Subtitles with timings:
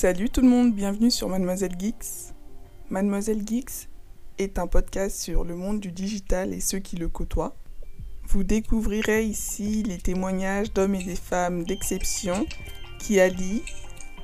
[0.00, 2.32] Salut tout le monde, bienvenue sur Mademoiselle Geeks.
[2.88, 3.88] Mademoiselle Geeks
[4.38, 7.56] est un podcast sur le monde du digital et ceux qui le côtoient.
[8.28, 12.46] Vous découvrirez ici les témoignages d'hommes et des femmes d'exception
[13.00, 13.64] qui allient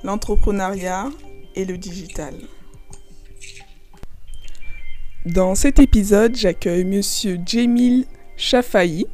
[0.04, 1.10] l'entrepreneuriat
[1.56, 2.34] et le digital.
[5.26, 8.06] Dans cet épisode, j'accueille monsieur Jamil
[8.36, 9.06] Chafaï,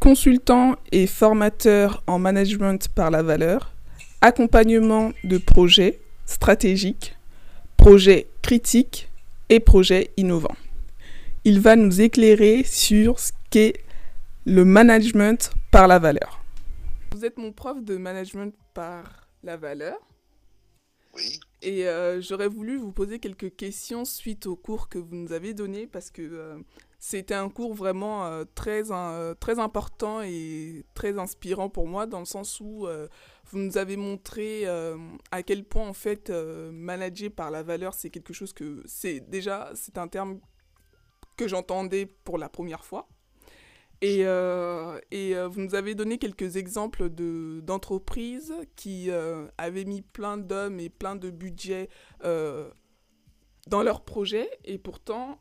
[0.00, 3.75] consultant et formateur en management par la valeur,
[4.20, 7.16] accompagnement de projets stratégiques,
[7.76, 9.10] projets critiques
[9.48, 10.56] et projets innovants.
[11.44, 13.74] Il va nous éclairer sur ce qu'est
[14.44, 16.42] le management par la valeur.
[17.12, 19.98] Vous êtes mon prof de management par la valeur.
[21.14, 21.40] Oui.
[21.62, 25.54] Et euh, j'aurais voulu vous poser quelques questions suite au cours que vous nous avez
[25.54, 26.58] donné parce que euh,
[26.98, 28.82] c'était un cours vraiment euh, très,
[29.40, 32.86] très important et très inspirant pour moi dans le sens où
[33.48, 38.32] vous nous avez montré à quel point en fait manager par la valeur c'est quelque
[38.32, 40.40] chose que c'est déjà c'est un terme
[41.36, 43.08] que j'entendais pour la première fois
[44.02, 49.86] et, euh, et euh, vous nous avez donné quelques exemples de, d'entreprises qui euh, avaient
[49.86, 51.88] mis plein d'hommes et plein de budget
[52.22, 55.40] dans leurs projets et pourtant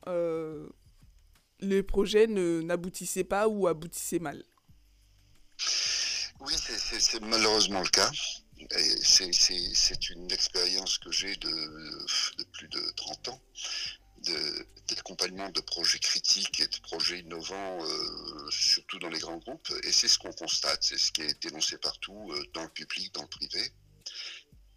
[1.59, 4.43] les projets n'aboutissaient pas ou aboutissaient mal.
[6.41, 8.11] Oui, c'est, malheureusement le cas.
[9.01, 13.41] c'est, une expérience que j'ai de, plus de 30 ans
[14.87, 19.71] d'accompagnement de, projets critiques et de projets innovants, euh, surtout dans les grands groupes.
[19.83, 23.13] Et c'est ce qu'on constate, c'est ce qui est dénoncé partout, euh, dans le public,
[23.13, 23.71] dans le privé.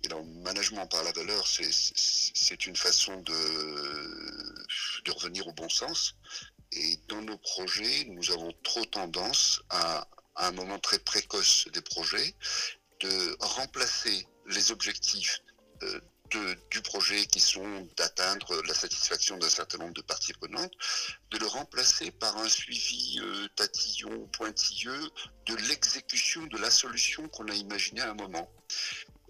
[0.05, 3.33] Et le management par la valeur, c'est une façon de,
[5.05, 6.15] de revenir au bon sens.
[6.73, 10.07] Et dans nos projets, nous avons trop tendance à,
[10.39, 12.35] à un moment très précoce des projets,
[13.01, 15.41] de remplacer les objectifs
[15.83, 16.01] euh,
[16.71, 20.73] du projet qui sont d'atteindre la satisfaction d'un certain nombre de parties prenantes,
[21.31, 25.11] de le remplacer par un suivi euh, tatillon, pointilleux
[25.47, 28.51] de l'exécution de la solution qu'on a imaginée à un moment.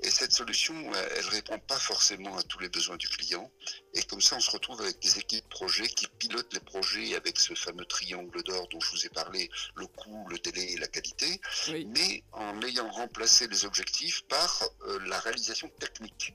[0.02, 0.74] Et cette solution,
[1.16, 3.50] elle ne répond pas forcément à tous les besoins du client.
[3.94, 7.38] Et comme ça, on se retrouve avec des équipes projets qui pilotent les projets avec
[7.38, 10.86] ce fameux triangle d'or dont je vous ai parlé, le coût, le délai et la
[10.86, 16.34] qualité, mais en ayant remplacé les objectifs par euh, la réalisation technique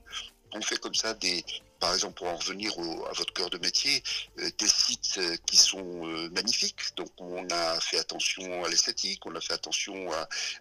[0.54, 1.44] on fait comme ça des,
[1.84, 2.72] par exemple, pour en revenir
[3.10, 4.02] à votre cœur de métier,
[4.38, 6.80] euh, des sites euh, qui sont euh, magnifiques.
[6.96, 10.10] Donc, on a fait attention à l'esthétique, on a fait attention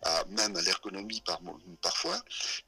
[0.03, 1.39] à, même à l'ergonomie par,
[1.81, 2.21] parfois,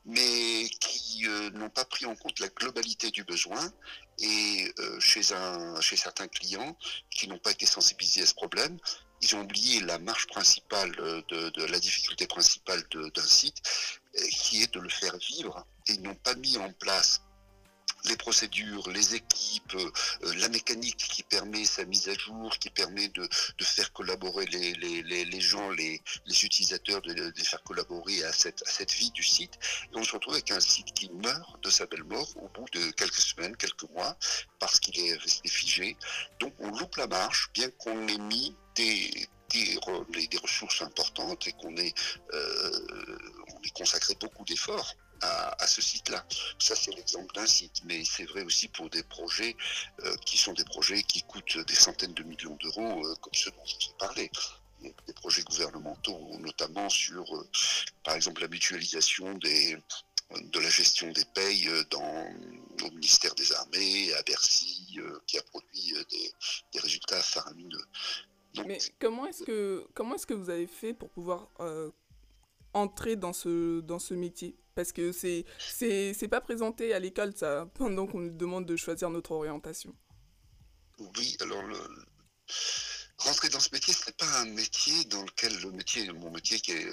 [0.06, 3.74] mais qui n'ont pas pris en compte la globalité du besoin.
[4.20, 6.78] Et chez, un, chez certains clients
[7.12, 8.78] qui n'ont pas été sensibilisés à ce problème,
[9.22, 13.58] ils ont oublié la marche principale de, de la difficulté principale d'un site,
[14.32, 15.68] qui est de le faire vivre.
[15.88, 17.25] Et ils n'ont pas mis en place
[18.10, 23.08] les procédures, les équipes, euh, la mécanique qui permet sa mise à jour, qui permet
[23.10, 23.28] de,
[23.62, 29.58] faire collaborer les, gens, les, utilisateurs, de, les faire collaborer à cette, vie du site.
[29.92, 32.68] Et on se retrouve avec un site qui meurt de sa belle mort au bout
[32.72, 34.18] de quelques semaines, quelques mois,
[34.60, 35.98] parce qu'il est resté figé.
[36.40, 39.28] Donc on loupe la marche, bien qu'on ait mis des,
[40.42, 41.94] ressources importantes et qu'on ait,
[42.34, 43.18] euh,
[43.74, 46.26] consacré beaucoup d'efforts à, ce site-là.
[46.60, 49.56] Ça, c'est l'exemple d'un site, mais c'est vrai aussi pour des projets
[50.04, 53.52] euh, qui sont des projets qui coûtent des centaines de millions d'euros, euh, comme ceux
[53.52, 54.32] dont je vous ai parlé
[55.08, 57.48] des projets gouvernementaux, notamment sur, euh,
[58.04, 62.28] par exemple, la mutualisation de la gestion des payes dans,
[62.84, 65.94] au ministère des Armées, à Bercy, qui a produit
[66.72, 67.84] des, résultats faramineux.
[68.68, 71.48] Mais comment est-ce que, est-ce que vous avez fait pour pouvoir
[72.74, 74.56] entrer dans ce, dans ce métier?
[74.76, 79.10] Parce que c'est c'est pas présenté à l'école ça pendant qu'on nous demande de choisir
[79.10, 79.96] notre orientation.
[81.00, 81.78] Oui, alors le,
[83.18, 86.60] rentrer dans ce métier, ce n'est pas un métier dans lequel le métier, mon métier
[86.60, 86.90] qui est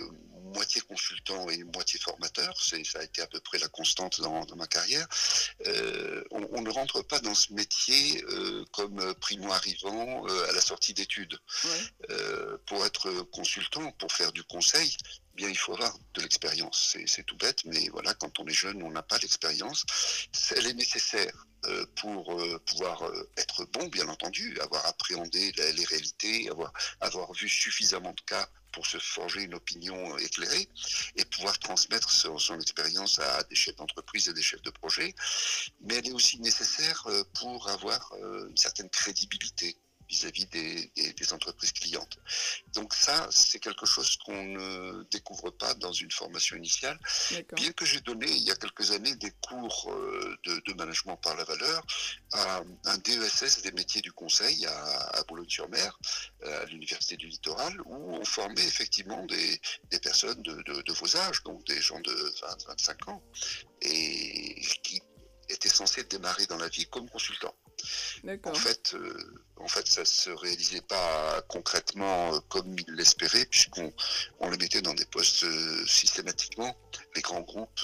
[0.52, 4.46] moitié consultant et moitié formateur, c'est ça a été à peu près la constante dans,
[4.56, 5.06] ma carrière.
[5.66, 10.60] Euh, on, ne rentre pas dans ce métier euh, comme primo arrivant euh, à la
[10.60, 11.38] sortie d'études.
[12.66, 14.96] pour être consultant, pour faire du conseil,
[15.34, 16.96] bien il faut avoir de l'expérience.
[17.06, 19.84] C'est tout bête, mais voilà, quand on est jeune, on n'a pas l'expérience.
[20.56, 21.46] Elle est nécessaire
[21.96, 22.24] pour
[22.66, 28.48] pouvoir être bon, bien entendu, avoir appréhendé les réalités, avoir, avoir vu suffisamment de cas
[28.72, 30.68] pour se forger une opinion éclairée
[31.16, 35.14] et pouvoir transmettre son, son expérience à des chefs d'entreprise et des chefs de projet.
[35.80, 38.12] Mais elle est aussi nécessaire pour avoir
[38.48, 39.76] une certaine crédibilité
[40.12, 42.18] vis-à-vis des, entreprises clientes.
[42.74, 46.98] Donc ça, c'est quelque chose qu'on ne découvre pas dans une formation initiale.
[47.52, 51.34] Bien que j'ai donné il y a quelques années des cours euh, de, management par
[51.36, 51.82] la valeur
[52.32, 52.41] à
[52.84, 55.98] un DESS des métiers du conseil à, Boulogne-sur-Mer,
[56.44, 59.60] euh, à l'Université du Littoral, où on formait effectivement des,
[60.00, 63.22] personnes de, de, vos âges, donc des gens de 20-25 ans,
[63.82, 65.02] et qui
[65.48, 67.54] étaient censés démarrer dans la vie comme consultants.
[68.44, 73.92] En fait, euh, en fait, ça se réalisait pas concrètement euh, comme ils l'espéraient, puisqu'on
[74.38, 76.76] on les mettait dans des postes euh, systématiquement.
[77.16, 77.80] Les grands groupes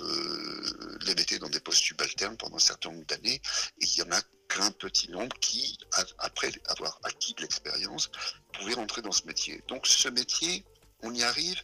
[1.00, 3.40] les mettaient dans des postes subalternes pendant un certain nombre d'années,
[3.80, 5.76] et il y en a qu'un petit nombre qui,
[6.18, 8.10] après avoir acquis de l'expérience,
[8.52, 9.62] pouvaient rentrer dans ce métier.
[9.68, 10.64] Donc, ce métier,
[11.02, 11.62] on y arrive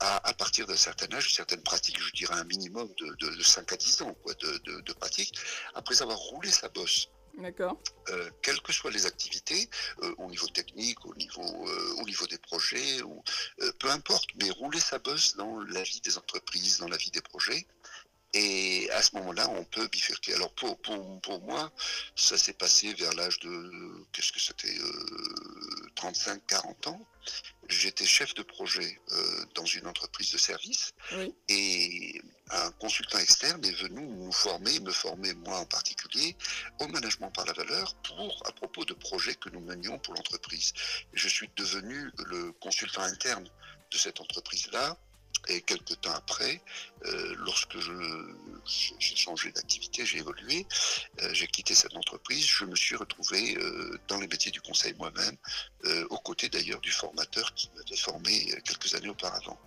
[0.00, 4.02] à, partir d'un certain âge, certaines pratiques, je dirais un minimum de, 5 à 10
[4.02, 5.38] ans de, de pratique,
[5.74, 7.78] après avoir roulé sa bosse D'accord.
[8.10, 9.68] Euh, quelles que soient les activités,
[10.02, 13.22] euh, au niveau technique, au niveau, euh, au niveau des projets, ou,
[13.78, 17.22] peu importe, mais rouler sa bosse dans la vie des entreprises, dans la vie des
[17.22, 17.66] projets.
[18.34, 20.34] Et à ce moment-là, on peut bifurquer.
[20.34, 21.70] Alors pour, pour, pour moi,
[22.16, 24.74] ça s'est passé vers l'âge de, qu'est-ce que c'était,
[25.96, 27.06] 35-40 ans.
[27.68, 28.98] J'étais chef de projet
[29.54, 30.94] dans une entreprise de service.
[31.48, 32.22] Et
[32.52, 36.36] un consultant externe est venu nous former, me former moi en particulier,
[36.80, 40.72] au management par la valeur pour, à propos de projets que nous menions pour l'entreprise.
[41.14, 43.48] Je suis devenu le consultant interne
[43.90, 44.96] de cette entreprise-là
[45.48, 46.60] et quelques temps après,
[47.04, 47.76] euh, lorsque
[48.98, 50.66] j'ai changé d'activité, j'ai évolué,
[51.20, 54.94] euh, j'ai quitté cette entreprise, je me suis retrouvé euh, dans les métiers du conseil
[54.98, 55.36] moi-même,
[56.10, 59.58] aux côtés d'ailleurs du formateur qui m'avait formé quelques années auparavant.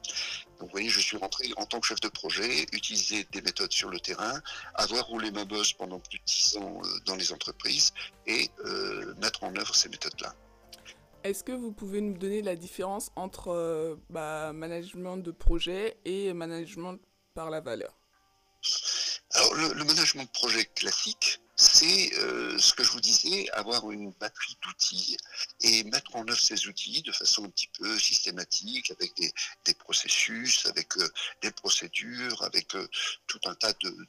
[0.60, 3.74] Donc vous voyez, je suis rentré en tant que chef de projet, utiliser des méthodes
[3.74, 4.42] sur le terrain,
[4.76, 7.94] avoir roulé ma bosse pendant plus de dix ans dans les entreprises
[8.26, 8.50] et
[9.18, 10.34] mettre en œuvre ces méthodes-là.
[11.26, 16.32] Est-ce que vous pouvez nous donner la différence entre euh, bah, management de projet et
[16.34, 17.00] management
[17.34, 17.98] par la valeur?
[19.32, 24.12] Alors, le, management de projet classique, c'est euh, ce que je vous disais, avoir une
[24.12, 25.18] batterie d'outils
[25.62, 30.66] et mettre en œuvre ces outils de façon un petit peu systématique, avec des, processus,
[30.66, 31.10] avec euh,
[31.42, 32.68] des procédures, avec
[33.28, 34.08] tout un tas de,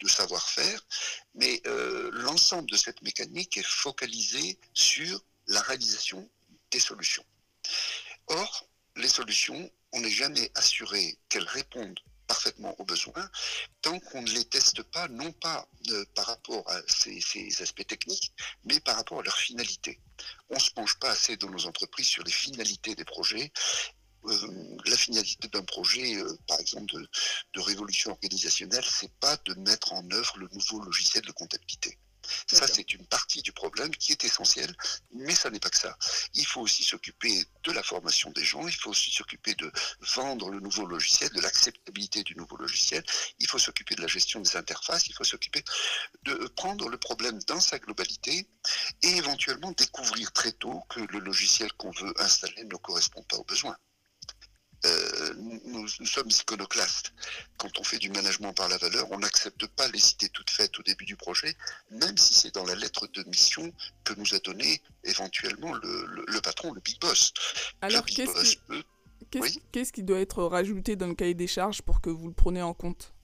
[0.00, 0.80] de savoir-faire.
[1.34, 1.62] Mais
[2.12, 6.28] l'ensemble de cette mécanique est focalisé sur la réalisation
[6.78, 7.24] solutions.
[8.28, 13.30] Or, les solutions, on n'est jamais assuré qu'elles répondent parfaitement aux besoins
[13.82, 18.32] tant qu'on ne les teste pas, non pas euh, par rapport à ces, aspects techniques,
[18.64, 20.00] mais par rapport à leur finalité.
[20.50, 23.52] On ne se penche pas assez dans nos entreprises sur les finalités des projets.
[24.26, 27.08] Euh, la finalité d'un projet, euh, par exemple de,
[27.54, 31.98] de révolution organisationnelle, c'est pas de mettre en œuvre le nouveau logiciel de comptabilité.
[32.46, 34.74] Ça, c'est une partie du problème qui est essentielle,
[35.12, 35.96] mais ça n'est pas que ça.
[36.34, 39.70] Il faut aussi s'occuper de la formation des gens, il faut aussi s'occuper de
[40.14, 43.04] vendre le nouveau logiciel, de l'acceptabilité du nouveau logiciel,
[43.38, 45.64] il faut s'occuper de la gestion des interfaces, il faut s'occuper
[46.22, 48.48] de prendre le problème dans sa globalité
[49.02, 53.44] et éventuellement découvrir très tôt que le logiciel qu'on veut installer ne correspond pas aux
[53.44, 53.76] besoins.
[54.84, 55.34] Euh,
[55.64, 57.12] nous, sommes iconoclastes.
[57.56, 60.78] Quand on fait du management par la valeur, on n'accepte pas les idées toutes faites
[60.78, 61.56] au début du projet,
[61.90, 63.72] même si c'est dans la lettre de mission
[64.04, 67.32] que nous a donné éventuellement le, patron, le big boss.
[67.80, 72.34] Alors, qu'est-ce qui, doit être rajouté dans le cahier des charges pour que vous le
[72.34, 73.14] preniez en compte?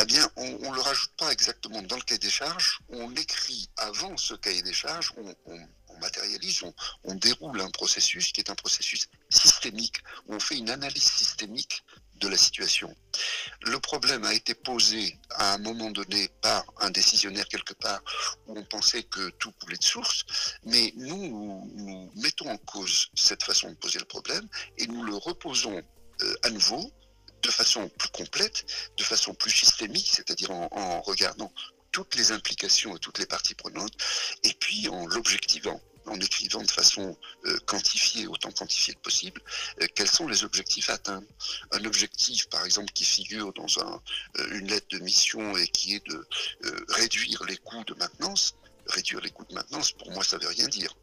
[0.00, 2.80] Eh bien, on ne le rajoute pas exactement dans le cahier des charges.
[2.90, 5.58] On écrit avant ce cahier des charges, on
[5.98, 6.62] matérialise,
[7.04, 11.82] on, déroule un processus qui est un processus systémique, où on fait une analyse systémique
[12.16, 12.94] de la situation.
[13.62, 18.00] Le problème a été posé à un moment donné par un décisionnaire quelque part
[18.46, 20.24] où on pensait que tout coulait de source,
[20.64, 25.14] mais nous, nous mettons en cause cette façon de poser le problème et nous le
[25.14, 25.80] reposons
[26.22, 26.92] euh, à nouveau
[27.42, 31.52] de façon plus complète, de façon plus systémique, c'est-à-dire en, regardant
[31.98, 33.92] toutes les implications et toutes les parties prenantes,
[34.44, 39.42] et puis en l'objectivant en écrivant de façon euh, quantifiée, autant quantifiée que possible,
[39.82, 41.26] euh, quels sont les objectifs à atteindre.
[41.72, 46.06] Un objectif, par exemple, qui figure dans euh, une lettre de mission et qui est
[46.06, 46.24] de
[46.88, 48.54] réduire les coûts de maintenance,
[48.86, 50.94] réduire les coûts de maintenance, pour moi, ça ne veut rien dire.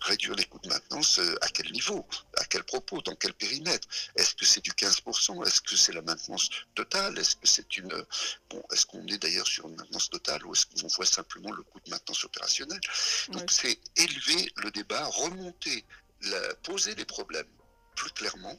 [0.00, 2.06] Réduire les coûts de maintenance euh, à quel niveau
[2.36, 3.86] À quel propos Dans quel périmètre?
[4.16, 7.18] Est-ce que c'est du 15% Est-ce que c'est la maintenance totale?
[7.18, 8.04] Est-ce que c'est une.
[8.50, 11.62] Bon, est-ce qu'on est d'ailleurs sur une maintenance totale ou est-ce qu'on voit simplement le
[11.62, 12.80] coût de maintenance opérationnelle?
[13.28, 15.84] Donc c'est élever le débat, remonter,
[16.62, 17.48] poser les problèmes
[17.94, 18.58] plus clairement.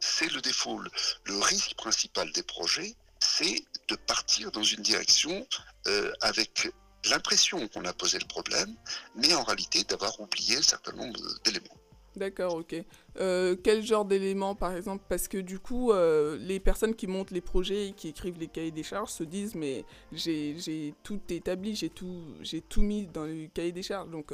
[0.00, 0.80] C'est le défaut.
[1.24, 5.46] Le, risque principal des projets, c'est de partir dans une direction
[5.86, 6.68] euh, avec
[7.08, 8.74] l'impression qu'on a posé le problème,
[9.14, 11.76] mais en réalité d'avoir oublié un certain nombre d'éléments.
[12.16, 12.74] D'accord, ok.
[13.20, 17.30] Euh, quel genre d'éléments, par exemple Parce que du coup, euh, les personnes qui montent
[17.30, 21.76] les projets et qui écrivent les cahiers des charges se disent, mais j'ai tout établi,
[21.76, 22.24] j'ai tout,
[22.68, 24.10] tout mis dans le cahier des charges.
[24.10, 24.32] Donc,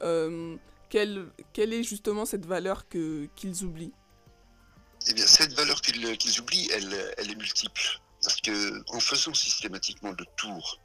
[0.00, 0.56] euh,
[0.88, 3.92] quelle, quelle, est justement cette valeur qu'ils oublient?
[5.06, 8.00] Eh bien, cette valeur qu'ils oublient, elle, elle est multiple.
[8.22, 10.80] Parce que en faisant systématiquement le tour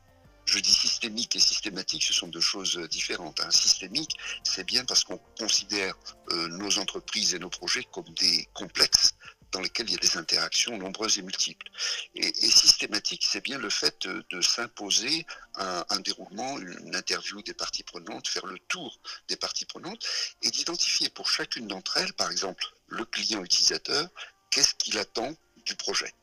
[0.46, 3.40] je dis systémique et systématique, ce sont deux choses différentes.
[3.40, 3.52] Hein.
[3.52, 5.96] Systémique, c'est bien parce qu'on considère
[6.32, 9.14] euh, nos entreprises et nos projets comme des complexes
[9.52, 11.68] dans lesquels il y a des interactions nombreuses et multiples.
[12.16, 17.84] Et, systématique, c'est bien le fait de, s'imposer un, un, déroulement, une interview des parties
[17.84, 20.04] prenantes, faire le tour des parties prenantes
[20.42, 24.10] et d'identifier pour chacune d'entre elles, par exemple, le client utilisateur,
[24.50, 25.36] qu'est-ce qu'il attend
[25.66, 26.14] du projet,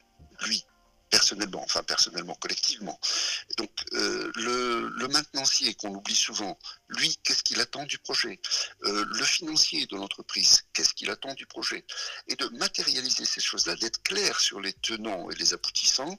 [0.41, 0.65] lui,
[1.11, 2.99] personnellement, enfin personnellement, collectivement.
[3.59, 8.41] Donc euh, le, le, maintenancier qu'on oublie souvent, lui, qu'est-ce qu'il attend du projet?
[8.85, 11.85] Euh, Le financier de l'entreprise, qu'est-ce qu'il attend du projet?
[12.29, 16.19] Et de matérialiser ces choses-là, d'être clair sur les tenants et les aboutissants,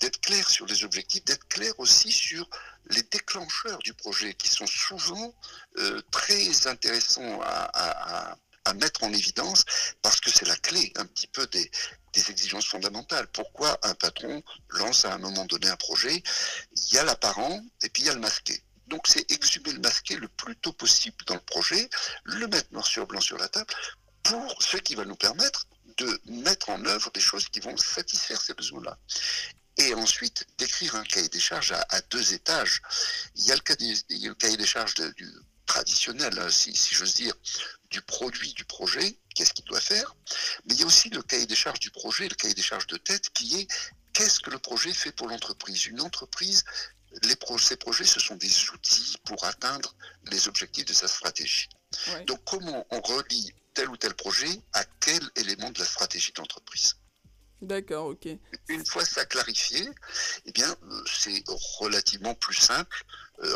[0.00, 2.48] d'être clair sur les objectifs, d'être clair aussi sur
[2.90, 5.34] les déclencheurs du projet qui sont souvent
[5.78, 8.36] euh, très intéressants à,
[8.74, 9.64] mettre en évidence
[10.02, 11.70] parce que c'est la clé un petit peu des,
[12.14, 13.26] exigences fondamentales.
[13.28, 16.22] Pourquoi un patron lance à un moment donné un projet
[16.76, 18.62] Il y a l'apparent et puis il y a le masqué.
[18.88, 21.88] Donc c'est exhumer le masqué le plus tôt possible dans le projet,
[22.24, 23.72] le mettre noir sur blanc sur la table,
[24.22, 25.66] pour ce qui va nous permettre
[25.96, 28.98] de mettre en œuvre des choses qui vont satisfaire ces besoins-là.
[29.78, 32.82] Et ensuite, d'écrire un cahier des charges à, deux étages.
[33.36, 35.28] Il y a le cahier, des charges du
[35.66, 37.34] traditionnel, hein, si, si j'ose dire,
[37.92, 40.16] du produit du projet, qu'est-ce qu'il doit faire,
[40.64, 42.88] mais il y a aussi le cahier des charges du projet, le cahier des charges
[42.88, 43.66] de tête, qui est
[44.12, 45.86] qu'est-ce que le projet fait pour l'entreprise?
[45.86, 46.64] Une entreprise,
[47.22, 49.94] les ces projets, ce sont des outils pour atteindre
[50.30, 51.68] les objectifs de sa stratégie.
[52.26, 56.96] Donc comment on relie tel ou tel projet à quel élément de la stratégie d'entreprise?
[57.60, 58.26] D'accord, ok.
[58.68, 59.88] Une fois ça clarifié,
[60.46, 61.44] eh bien, euh, c'est
[61.78, 63.04] relativement plus simple,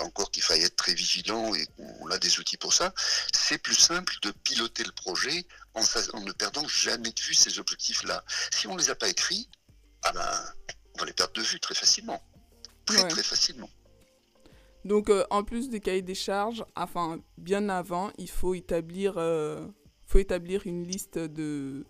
[0.03, 2.93] encore qu'il faille être très vigilant et on a des outils pour ça,
[3.33, 5.83] c'est plus simple de piloter le projet en,
[6.21, 8.25] ne perdant jamais de vue ces objectifs-là.
[8.53, 9.49] Si on ne les a pas écrits,
[10.03, 10.55] ah ben,
[10.95, 12.23] on va les perdre de vue très facilement.
[12.85, 13.71] Très, très facilement.
[14.85, 19.15] Donc, euh, en plus des cahiers des charges, enfin, bien avant, il faut établir,
[20.07, 21.85] faut établir une liste de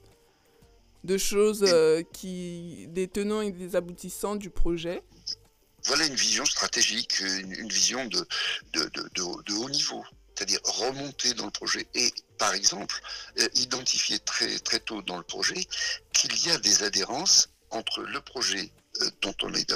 [1.06, 5.02] de choses euh, qui, des tenants et des aboutissants du projet.
[5.86, 8.26] Voilà une vision stratégique, une, vision de,
[9.22, 13.00] haut niveau, c'est-à-dire remonter dans le projet et, par exemple,
[13.38, 15.64] euh, identifier très, tôt dans le projet
[16.12, 18.70] qu'il y a des adhérences entre le projet
[19.02, 19.72] euh, dont on est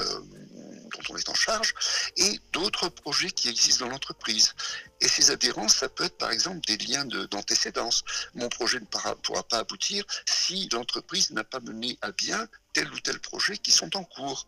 [0.90, 1.74] dont on est en charge,
[2.16, 4.54] et d'autres projets qui existent dans l'entreprise.
[5.00, 8.04] Et ces adhérences, ça peut être par exemple des liens d'antécédence.
[8.34, 13.00] Mon projet ne pourra pas aboutir si l'entreprise n'a pas mené à bien tel ou
[13.00, 14.46] tel projet qui sont en cours.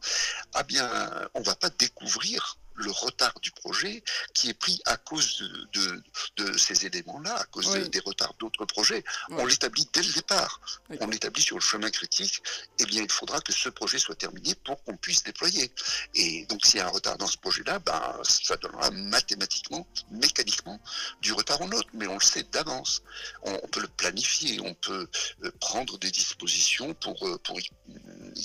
[0.55, 0.89] Ah bien,
[1.35, 4.03] on ne va pas découvrir le retard du projet
[4.35, 6.03] qui est pris à cause de,
[6.37, 9.05] de, ces éléments-là, à cause des retards d'autres projets.
[9.31, 10.61] On l'établit dès le départ.
[11.01, 12.43] On l'établit sur le chemin critique.
[12.79, 15.71] Eh bien, il faudra que ce projet soit terminé pour qu'on puisse déployer.
[16.15, 20.81] Et donc, s'il y a un retard dans ce projet-là, ben, ça donnera mathématiquement, mécaniquement,
[21.21, 21.89] du retard en autre.
[21.95, 23.03] Mais on le sait d'avance.
[23.43, 25.09] On, peut le planifier, on peut
[25.45, 27.71] euh, prendre des dispositions pour, euh, pour y,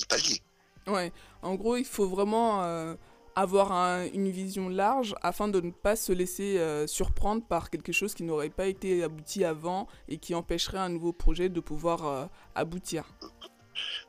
[0.07, 0.41] pallier.
[0.85, 2.95] Ouais, en gros, il faut vraiment euh,
[3.37, 3.71] avoir
[4.15, 8.23] une vision large afin de ne pas se laisser euh, surprendre par quelque chose qui
[8.23, 12.25] n'aurait pas été abouti avant et qui empêcherait un nouveau projet de pouvoir euh,
[12.55, 13.03] aboutir.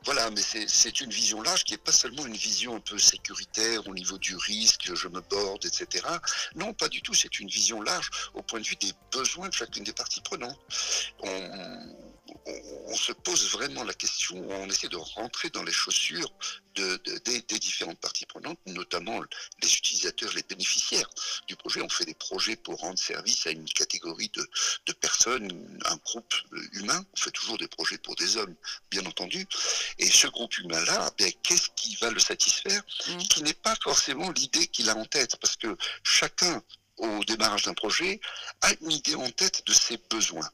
[0.03, 3.87] Voilà, mais c'est une vision large qui n'est pas seulement une vision un peu sécuritaire
[3.87, 6.07] au niveau du risque, je me borde, etc.
[6.55, 9.53] Non, pas du tout, c'est une vision large au point de vue des besoins de
[9.53, 10.59] chacune des parties prenantes.
[12.45, 16.31] On, se pose vraiment la question, on essaie de rentrer dans les chaussures
[16.75, 19.21] des, différentes parties prenantes, notamment
[19.61, 21.09] les utilisateurs, les bénéficiaires
[21.47, 21.81] du projet.
[21.81, 24.31] On fait des projets pour rendre service à une catégorie
[24.85, 26.33] de, personnes, un groupe
[26.73, 27.05] humain.
[27.13, 28.55] On fait toujours des projets pour des hommes,
[28.89, 29.45] bien entendu.
[29.97, 33.17] Et ce groupe humain-là, ben, qu'est-ce qui va le satisfaire mmh.
[33.17, 36.63] Qui n'est pas forcément l'idée qu'il a en tête, parce que chacun
[36.99, 38.19] au démarrage d'un projet,
[38.61, 40.49] a une idée en tête de ses besoins.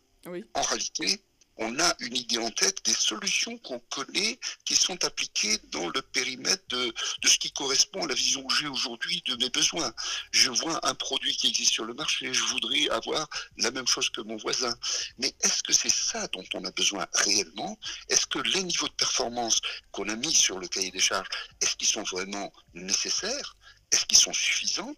[0.55, 1.21] En réalité,
[1.57, 6.01] on a une idée en tête des solutions qu'on connaît qui sont appliquées dans le
[6.01, 6.93] périmètre de,
[7.25, 9.93] ce qui correspond à la vision que j'ai aujourd'hui de mes besoins.
[10.31, 14.09] Je vois un produit qui existe sur le marché, je voudrais avoir la même chose
[14.09, 14.75] que mon voisin.
[15.17, 17.77] Mais est-ce que c'est ça dont on a besoin réellement?
[18.09, 21.29] Est-ce que les niveaux de performance qu'on a mis sur le cahier des charges,
[21.61, 23.55] est-ce qu'ils sont vraiment nécessaires?
[23.91, 24.95] Est-ce qu'ils sont suffisants?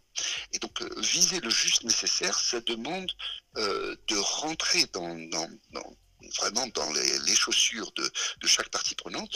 [0.53, 3.11] Et donc, euh, viser le juste nécessaire, ça demande
[3.57, 5.15] euh, de rentrer dans,
[6.37, 8.11] vraiment dans les, chaussures de,
[8.45, 9.29] chaque partie prenante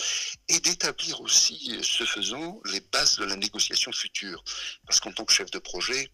[0.48, 4.44] et d'établir aussi, ce faisant, les bases de la négociation future.
[4.86, 6.12] Parce qu'en tant que chef de projet,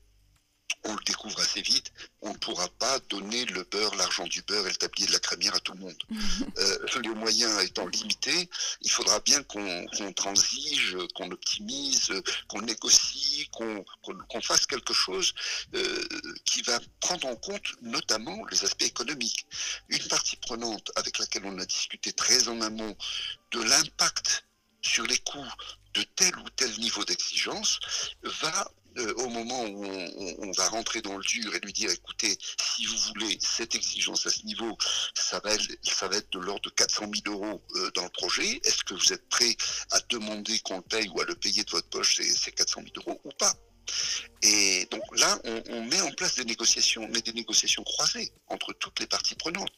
[0.84, 4.66] on le découvre assez vite, on ne pourra pas donner le beurre, l'argent du beurre
[4.68, 6.04] et le tablier de la crémière à tout le monde.
[6.58, 8.50] euh, les moyens étant limités,
[8.82, 12.12] il faudra bien qu'on transige, qu'on optimise,
[12.48, 15.34] qu'on négocie, qu'on fasse quelque chose
[15.74, 16.08] euh,
[16.46, 19.46] qui va prendre en compte notamment les aspects économiques.
[19.90, 22.96] Une partie prenante avec laquelle on a discuté très en amont
[23.52, 24.46] de l'impact
[24.82, 25.54] sur les coûts
[25.94, 27.80] de tel ou tel niveau d'exigence
[28.24, 29.86] va euh, au moment où
[30.40, 34.26] on, va rentrer dans le dur et lui dire écoutez, si vous voulez cette exigence
[34.26, 34.78] à ce niveau,
[35.14, 38.60] ça va être, de l'ordre de 400 000 euros euh, dans le projet.
[38.64, 39.56] Est-ce que vous êtes prêt
[39.92, 43.08] à demander qu'on le paye ou à le payer de votre poche ces 400 000
[43.08, 43.54] euros ou pas?
[44.44, 45.40] Et donc là,
[45.70, 49.72] on, met en place des négociations, mais des négociations croisées entre toutes les parties prenantes.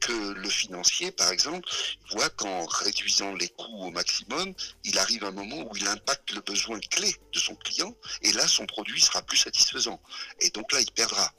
[0.00, 1.68] Que le financier, par exemple,
[2.12, 6.40] voit qu'en réduisant les coûts au maximum, il arrive un moment où il impacte le
[6.40, 10.00] besoin clé de son client, et là, son produit sera plus satisfaisant.
[10.40, 11.32] Et donc là, il perdra.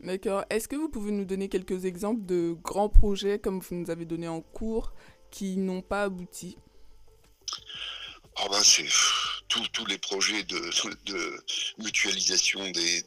[0.00, 0.44] D'accord.
[0.50, 4.04] Est-ce que vous pouvez nous donner quelques exemples de grands projets, comme vous nous avez
[4.04, 4.92] donné en cours,
[5.30, 6.56] qui n'ont pas abouti?
[8.36, 8.62] Ah ben
[9.48, 11.44] tous les projets de,
[11.78, 13.04] mutualisation des,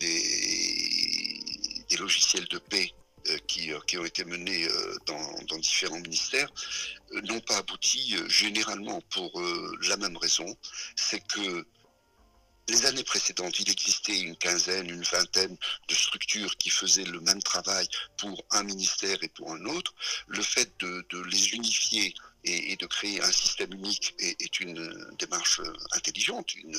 [1.97, 2.91] logiciels de paix
[3.29, 6.49] euh, qui, euh, qui, ont été menés euh, dans, différents ministères
[7.23, 9.41] n'ont pas abouti généralement pour
[9.87, 10.45] la même raison,
[10.95, 11.65] c'est que
[12.67, 15.55] les années précédentes, il existait une quinzaine, une vingtaine
[15.87, 19.93] de structures qui faisaient le même travail pour un ministère et pour un autre.
[20.27, 22.13] Le fait de les unifier
[22.45, 25.61] et, de créer un système unique est, une démarche
[25.91, 26.55] intelligente.
[26.55, 26.77] Une,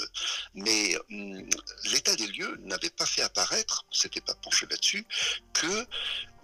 [0.54, 1.48] mais hum,
[1.92, 5.04] l'état des lieux n'avait pas fait apparaître, on s'était pas penché là-dessus,
[5.52, 5.86] que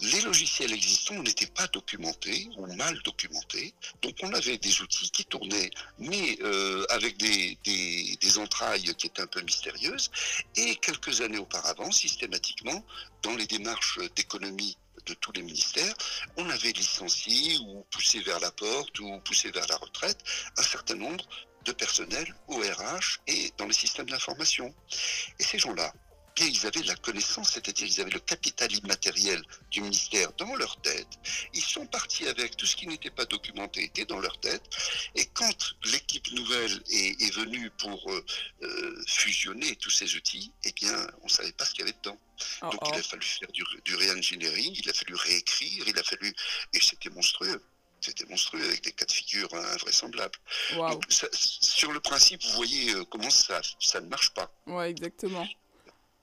[0.01, 3.73] les logiciels existants n'étaient pas documentés ou mal documentés.
[4.03, 9.23] Donc on avait des outils qui tournaient, mais euh, avec des, des, entrailles qui étaient
[9.23, 10.11] un peu mystérieuses.
[10.57, 12.85] Et quelques années auparavant, systématiquement,
[13.23, 14.77] dans les démarches d'économie
[15.07, 15.95] de tous les ministères,
[16.37, 20.19] on avait licencié ou poussé vers la porte ou poussé vers la retraite
[20.57, 21.25] un certain nombre
[21.65, 24.75] de personnel au RH et dans les systèmes d'information.
[25.39, 25.93] Et ces gens-là,
[26.41, 31.09] ils avaient la connaissance, c'est-à-dire ils avaient le capital immatériel du ministère dans leur tête.
[31.55, 34.63] Ils sont partis avec tout ce qui n'était pas documenté était dans leur tête.
[35.15, 38.25] Et quand l'équipe nouvelle est, venue pour euh,
[38.63, 41.97] euh, fusionner tous ces outils, eh bien, on ne savait pas ce qu'il y avait
[42.03, 42.19] dedans.
[42.63, 43.09] Oh, Donc il a oh.
[43.09, 46.35] fallu faire du, du re-engineering, il a fallu réécrire, il a fallu...
[46.75, 47.63] Et c'était monstrueux
[48.03, 50.39] c'était monstrueux avec des cas de figure invraisemblables.
[50.77, 51.05] Donc,
[51.41, 54.53] sur le principe, vous voyez euh, comment ça, ça ne marche pas.
[54.67, 55.47] Ouais, exactement.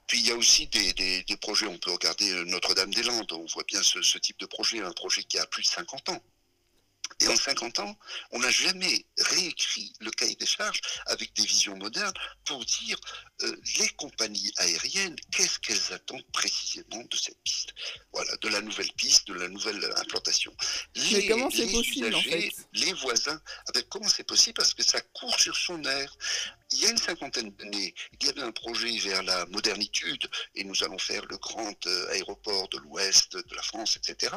[0.10, 3.64] Puis il y a aussi des, des, projets, on peut regarder euh, Notre-Dame-des-Landes, on voit
[3.64, 6.24] bien ce, ce, type de projet, un projet qui a plus de 50 ans.
[7.22, 7.98] Et en 50 ans,
[8.32, 12.14] on n'a jamais réécrit le cahier des charges avec des visions modernes
[12.46, 12.98] pour dire
[13.44, 17.74] euh, les compagnies aériennes, qu'est-ce qu'elles attendent précisément de cette piste?
[18.14, 20.56] Voilà, de la nouvelle piste, de la nouvelle implantation.
[20.96, 22.52] Les, Mais comment c'est possible en fait?
[22.74, 24.56] Les voisins, avec comment c'est possible?
[24.56, 26.16] Parce que ça court sur son air.
[26.72, 30.64] Il y a une cinquantaine d'années, il y avait un projet vers la modernitude et
[30.64, 34.36] nous allons faire le grand euh, aéroport de l'ouest de la France, etc.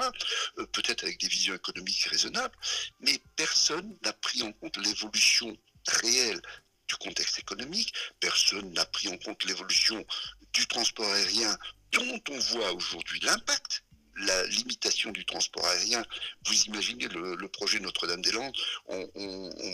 [0.58, 2.56] Euh, peut-être avec des visions économiques raisonnables
[3.00, 6.40] mais personne n'a pris en compte l'évolution réelle
[6.88, 10.04] du contexte économique, personne n'a pris en compte l'évolution
[10.52, 11.56] du transport aérien
[11.92, 13.81] dont on voit aujourd'hui l'impact
[14.16, 16.04] la limitation du transport aérien.
[16.46, 18.56] Vous imaginez le, projet Notre-Dame-des-Landes,
[18.88, 19.08] on,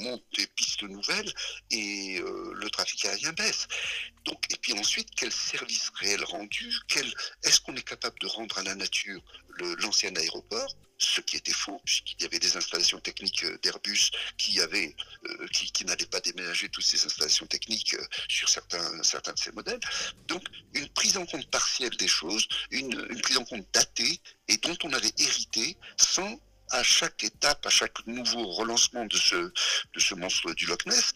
[0.03, 1.33] monte des pistes nouvelles
[1.71, 3.67] et euh, le trafic aérien baisse.
[4.25, 6.75] Donc, et puis ensuite, quel service réel rendu
[7.45, 9.23] Est-ce qu'on est capable de rendre à la nature
[9.81, 15.47] l'ancien aéroport ce qui était faux, puisqu'il y avait des installations techniques euh, d'Airbus euh,
[15.53, 19.81] qui, n'allaient pas déménager toutes ces installations techniques euh, sur certains, de ces modèles.
[20.27, 20.43] Donc,
[20.75, 24.77] une prise en compte partielle des choses, une, une prise en compte datée et dont
[24.83, 30.15] on avait hérité sans à chaque étape, à chaque nouveau relancement de ce, de ce
[30.15, 31.13] monstre du Loch Ness,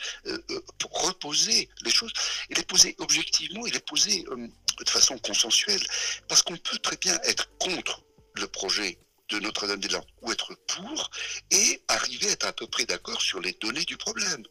[0.79, 2.13] pour reposer les choses,
[2.49, 5.83] et les poser objectivement et les poser de façon consensuelle.
[6.27, 8.03] Parce qu'on peut très bien être contre
[8.35, 8.99] le projet
[9.33, 11.11] de Notre-Dame-des-Landes, ou être pour,
[11.51, 14.43] et arriver à être à peu près d'accord sur les données du problème.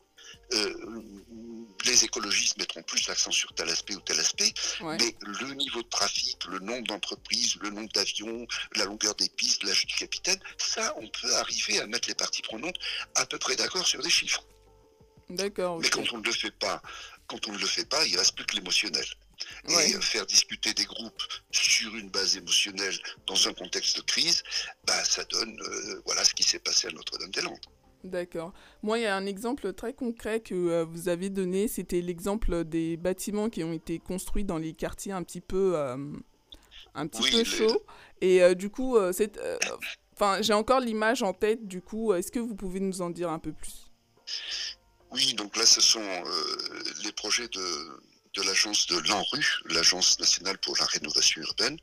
[0.54, 0.74] Euh,
[1.86, 5.88] les écologistes mettront plus l'accent sur tel aspect ou tel aspect, mais le niveau de
[5.88, 10.94] trafic, le nombre d'entreprises, le nombre d'avions, la longueur des pistes, l'âge du capitaine, ça,
[10.98, 12.76] on peut arriver à mettre les parties prenantes
[13.15, 14.44] à peu près d'accord sur des chiffres.
[15.30, 15.80] D'accord.
[15.80, 16.82] Mais quand on ne le fait pas,
[17.28, 19.06] quand on ne le fait pas, il reste plus que l'émotionnel.
[19.69, 22.95] Et faire discuter des groupes sur une base émotionnelle
[23.27, 24.43] dans un contexte de crise,
[24.86, 27.65] bah, ça donne euh, voilà ce qui s'est passé à Notre-Dame-des-Landes.
[28.04, 28.54] D'accord.
[28.82, 31.67] Moi, il y a un exemple très concret que euh, vous avez donné.
[31.67, 35.97] C'était l'exemple des bâtiments qui ont été construits dans les quartiers un petit peu, euh,
[36.95, 37.86] un petit peu chauds.
[38.21, 39.39] Et du coup, c'est,
[40.13, 41.67] enfin, j'ai encore l'image en tête.
[41.67, 43.91] Du coup, est-ce que vous pouvez nous en dire un peu plus?
[45.12, 46.23] Oui, donc là, ce sont
[47.04, 48.01] les projets de
[48.34, 51.78] de l'agence de l'ANRU, l'agence nationale pour la rénovation urbaine,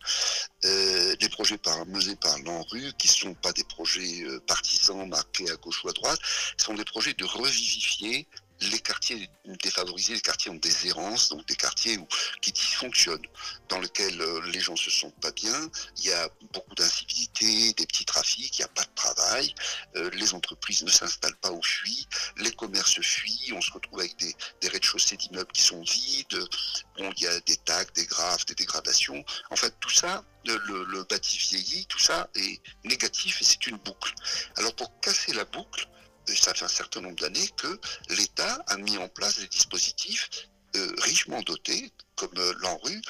[0.65, 5.07] euh, des projets par, menés par l'ANRU, qui ne sont pas des projets euh, partisans
[5.09, 6.21] marqués à gauche ou à droite,
[6.57, 8.27] sont des projets de revivifier
[8.61, 9.31] les quartiers
[9.63, 12.07] défavorisés, les quartiers en déshérence, donc des quartiers où,
[12.41, 13.27] qui dysfonctionnent,
[13.69, 17.87] dans lesquels euh, les gens se sentent pas bien, il y a beaucoup d'incivilité, des
[17.87, 19.55] petits trafics, il n'y a pas de travail,
[19.97, 24.17] euh, les entreprises ne s'installent pas ou fuient, les commerces fuient, on se retrouve avec
[24.17, 26.49] des, des rez-de-chaussée d'immeubles qui sont vides,
[26.97, 29.25] bon, il y a des tags, des graphes, des dégradations.
[29.51, 33.77] En fait, tout ça, le, le bâti vieillit, tout ça est négatif et c'est une
[33.77, 34.15] boucle.
[34.57, 35.89] Alors pour casser la boucle,
[36.37, 40.29] ça fait un certain nombre d'années que l'État a mis en place des dispositifs
[40.77, 43.01] euh, richement dotés, comme euh, l'ANRU,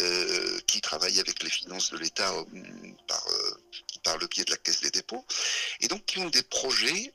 [0.00, 2.30] euh, qui travaille avec les finances de l'État
[3.08, 3.26] par,
[4.02, 5.24] par le biais de la Caisse des dépôts,
[5.80, 7.10] et donc qui ont des projets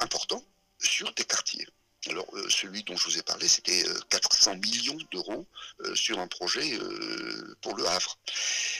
[0.00, 0.44] importants
[0.80, 1.66] sur des quartiers.
[2.08, 5.46] Alors, celui dont je vous ai parlé, c'était 400 millions d'euros
[5.94, 6.78] sur un projet
[7.60, 8.18] pour le Havre.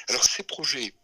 [0.09, 0.95] Alors, ces projets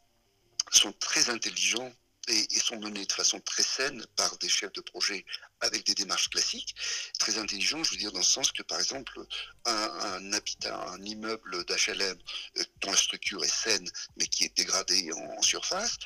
[0.72, 1.92] sont très intelligents
[2.28, 5.24] et, sont menés de façon très saine par des chefs de projet
[5.60, 6.74] avec des démarches classiques,
[7.18, 9.18] très intelligents, je veux dire, dans le sens que, par exemple,
[9.64, 12.18] un, habitat, un immeuble d'HLM
[12.58, 15.96] euh, dont la structure est saine, mais qui est dégradé en, surface,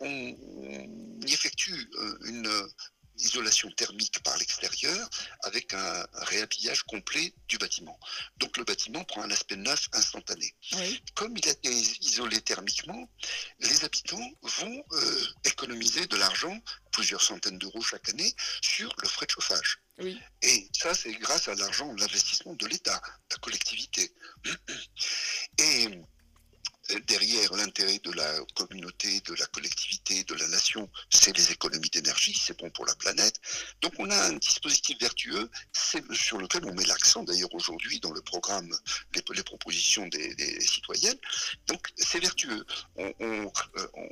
[0.00, 2.68] on, y effectue euh, une,
[3.18, 5.08] isolation thermique par l'extérieur
[5.42, 7.98] avec un réhabillage complet du bâtiment.
[8.38, 10.54] Donc le bâtiment prend un aspect neuf instantané.
[11.14, 13.08] Comme il a été isolé thermiquement,
[13.60, 16.56] les habitants vont euh, économiser de l'argent,
[16.92, 19.80] plusieurs centaines d'euros chaque année, sur le frais de chauffage.
[20.42, 23.00] Et ça, c'est grâce à l'argent, l'investissement de l'État,
[23.30, 24.14] de la collectivité.
[25.58, 25.88] Et
[27.06, 30.47] derrière l'intérêt de la communauté, de la collectivité, de la
[31.10, 33.40] c'est les économies d'énergie, c'est bon pour la planète.
[33.80, 35.50] Donc on a un dispositif vertueux
[36.12, 38.70] sur lequel on met l'accent d'ailleurs aujourd'hui dans le programme,
[39.14, 41.18] les, propositions des, citoyennes.
[41.66, 42.64] Donc c'est vertueux.
[42.96, 43.12] On,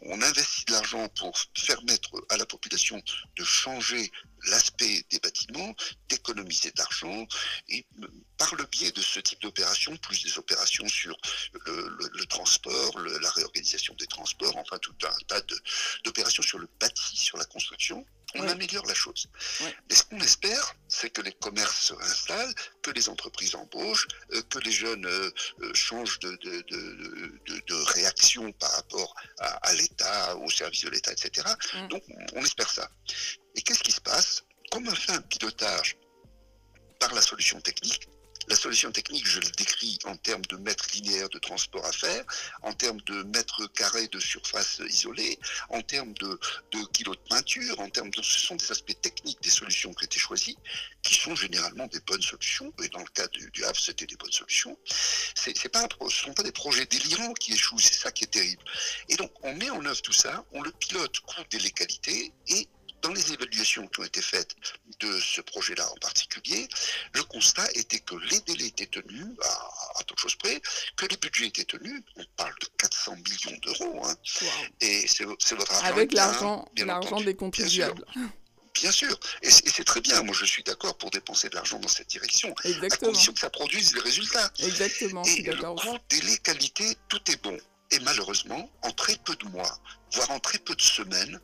[0.02, 1.33] on investit de l'argent pour
[1.66, 3.02] permettre à la population
[3.37, 4.11] de changer
[4.46, 5.74] l'aspect des bâtiments,
[6.09, 7.26] d'économiser de l'argent,
[7.68, 11.16] et euh, par le biais de ce type d'opérations, plus des opérations sur
[11.66, 15.40] le, transport, la réorganisation des transports, enfin tout un tas
[16.04, 18.04] d'opérations sur le bâti, sur la construction,
[18.35, 19.28] on améliore la chose.
[19.88, 24.42] Mais ce qu'on espère, c'est que les commerces se réinstallent, que les entreprises embauchent, euh,
[24.42, 25.30] que les jeunes euh,
[25.74, 31.46] changent de, de, réaction par rapport à, l'État, au service de l'État, etc.
[31.74, 31.88] Mm.
[31.88, 32.02] Donc
[32.35, 32.90] on espère ça.
[33.57, 35.97] Et qu'est-ce qui se passe Comme on fait un pilotage
[37.01, 38.09] par la solution technique,
[38.49, 42.25] la solution technique, je le décris en termes de mètres linéaires de transport à faire,
[42.62, 45.38] en termes de mètres carrés de surface isolée,
[45.71, 46.38] en termes de,
[46.92, 48.23] kilos de peinture, en termes de...
[48.23, 50.57] Ce sont des aspects techniques des solutions qui ont été choisies,
[51.03, 54.31] qui sont généralement des bonnes solutions, et dans le cas du, du c'était des bonnes
[54.31, 54.79] solutions.
[55.35, 58.62] Ce ne sont pas des projets délirants qui échouent, c'est ça qui est terrible.
[59.09, 62.33] Et donc, on met en œuvre tout ça, on le pilote, coût et les qualités,
[62.49, 62.69] et
[63.07, 64.57] dans les évaluations qui ont été faites
[65.01, 66.69] de ce projet-là en particulier,
[67.14, 69.27] le constat était que les délais étaient tenus,
[69.99, 70.61] à, toute chose près,
[70.97, 72.03] que les budgets étaient tenus.
[72.16, 74.03] On parle de 400 millions d'euros.
[74.05, 74.16] Hein,
[74.81, 75.87] Et c'est votre argent.
[75.87, 76.66] Avec l'argent
[77.21, 78.05] des contribuables.
[78.75, 80.23] Bien sûr, et c'est très bien.
[80.23, 83.09] Moi, je suis d'accord pour dépenser de l'argent dans cette direction, Exactement.
[83.09, 84.53] à condition que ça produise des résultats.
[84.59, 85.23] Exactement.
[85.25, 87.57] Et le coût, délai, qualité, tout est bon.
[87.92, 89.79] Et malheureusement, en très peu de mois,
[90.12, 91.40] voire en très peu de semaines,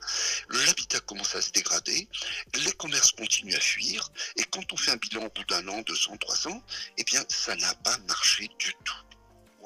[0.51, 2.09] l'habitat commence à se dégrader,
[2.55, 5.83] les commerces continuent à fuir, et quand on fait un bilan au bout d'un an,
[5.83, 6.63] deux ans, trois ans,
[6.99, 9.12] eh bien, ça n'a pas marché du tout.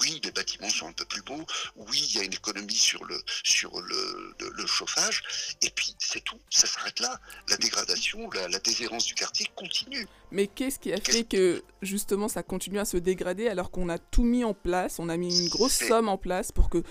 [0.00, 1.44] Oui, les bâtiments sont un peu plus beaux.
[1.76, 5.22] Oui, il y a une économie sur le, sur le, le, chauffage.
[5.62, 6.38] Et puis, c'est tout.
[6.50, 7.18] Ça s'arrête là.
[7.48, 10.06] La dégradation, la, la déshérence du quartier continue.
[10.30, 13.98] Mais qu'est-ce qui a fait que, justement, ça continue à se dégrader alors qu'on a
[13.98, 16.82] tout mis en place On a mis une grosse somme en place pour que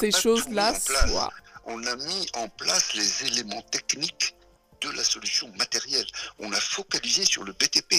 [0.00, 1.32] ces choses-là soient.
[1.66, 4.33] On a mis en place les éléments techniques
[4.92, 6.06] de la solution matérielle.
[6.38, 7.94] On a focalisé sur le BTP.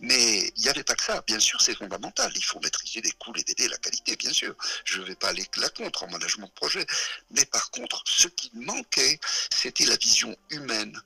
[0.00, 1.22] Mais il n'y avait pas que ça.
[1.26, 2.32] Bien sûr, c'est fondamental.
[2.34, 4.54] Il faut maîtriser les coûts, les délais, la qualité, bien sûr.
[4.84, 6.86] Je ne vais pas aller la contre en management de projet.
[7.30, 9.18] Mais par contre, ce qui manquait,
[9.50, 11.00] c'était la vision humaine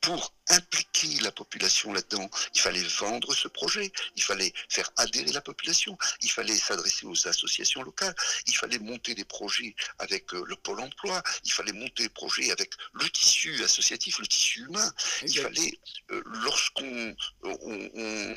[0.00, 5.40] pour impliquer la population là-dedans, il fallait vendre ce projet, il fallait faire adhérer la
[5.40, 8.14] population, il fallait s'adresser aux associations locales,
[8.46, 12.50] il fallait monter des projets avec euh, le pôle emploi, il fallait monter des projets
[12.50, 14.92] avec le tissu associatif, le tissu humain.
[15.22, 15.78] Il fallait,
[16.10, 18.34] euh, lorsqu'on on,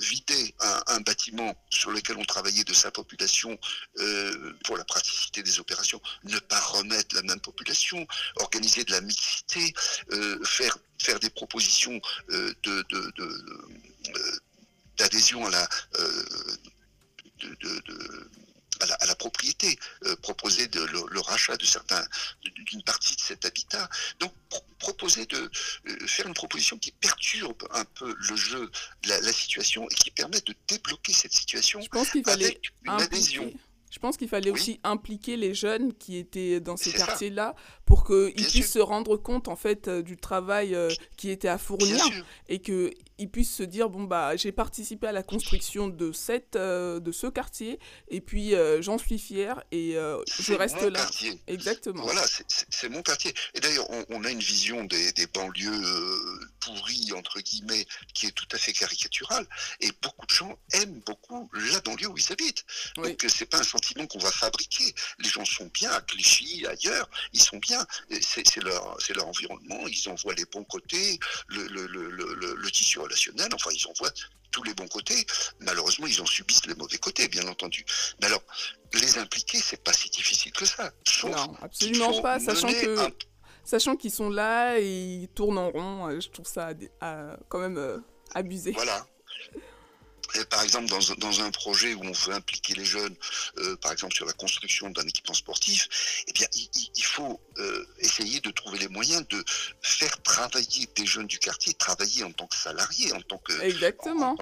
[0.00, 3.58] vidait un, bâtiment sur lequel on travaillait de sa population
[4.64, 9.74] pour la praticité des opérations, ne pas remettre la même population, organiser de la mixité,
[10.44, 14.38] faire, faire des propositions euh, de, euh,
[14.96, 15.68] d'adhésion à la,
[15.98, 16.24] euh,
[19.00, 19.78] à la, propriété,
[20.22, 22.04] proposer de, le, rachat de certains,
[22.42, 23.88] d'une partie de cet habitat.
[24.18, 24.32] Donc
[24.78, 25.50] proposer de
[26.06, 28.70] faire une proposition qui perturbe un peu le jeu,
[29.04, 32.90] la, situation et qui permet de débloquer cette situation Je pense qu'il fallait avec une
[32.90, 33.52] adhésion.
[33.92, 38.46] Je pense qu'il fallait aussi impliquer les jeunes qui étaient dans ces quartiers-là pour qu'ils
[38.46, 41.98] puissent se rendre compte en fait euh, du travail euh, qui était à fournir
[42.48, 47.00] et qu'ils puissent se dire bon bah j'ai participé à la construction de cette euh,
[47.00, 51.00] de ce quartier et puis j'en suis fier et je reste là.
[51.00, 51.40] Quartier.
[51.46, 52.02] Exactement.
[52.02, 52.22] Voilà,
[52.70, 53.32] c'est mon quartier.
[53.54, 55.82] Et d'ailleurs on, a une vision des, des banlieues
[56.60, 59.46] pourries entre guillemets qui est tout à fait caricaturale
[59.80, 62.64] et beaucoup de gens aiment beaucoup la banlieue où ils habitent.
[62.96, 64.94] Donc c'est pas un sentiment qu'on va fabriquer.
[65.18, 67.81] Les gens sont bien à Clichy, ailleurs, ils sont bien
[68.20, 71.18] c'est leur, leur environnement, ils en voient les bons côtés,
[71.48, 74.12] le, le, le, le, tissu relationnel, enfin ils en voient
[74.50, 75.26] tous les bons côtés.
[75.60, 77.84] Malheureusement, ils en subissent les mauvais côtés, bien entendu.
[78.20, 78.42] Mais alors,
[78.94, 80.92] les impliquer, c'est pas si difficile que ça.
[81.24, 82.96] non, absolument pas, sachant que...
[83.64, 86.70] Sachant qu'ils sont là et ils tournent en rond, euh, je trouve ça
[87.48, 87.98] quand même euh,
[88.34, 88.72] abusé.
[88.72, 89.06] Voilà,
[90.48, 93.14] par exemple, dans, un projet où on veut impliquer les jeunes,
[93.58, 95.88] euh, par exemple sur la construction d'un équipement sportif,
[96.28, 99.44] eh bien, il, faut euh, essayer de trouver les moyens de
[99.82, 103.52] faire travailler des jeunes du quartier, travailler en tant que salariés, en tant que...
[103.62, 104.36] Exactement.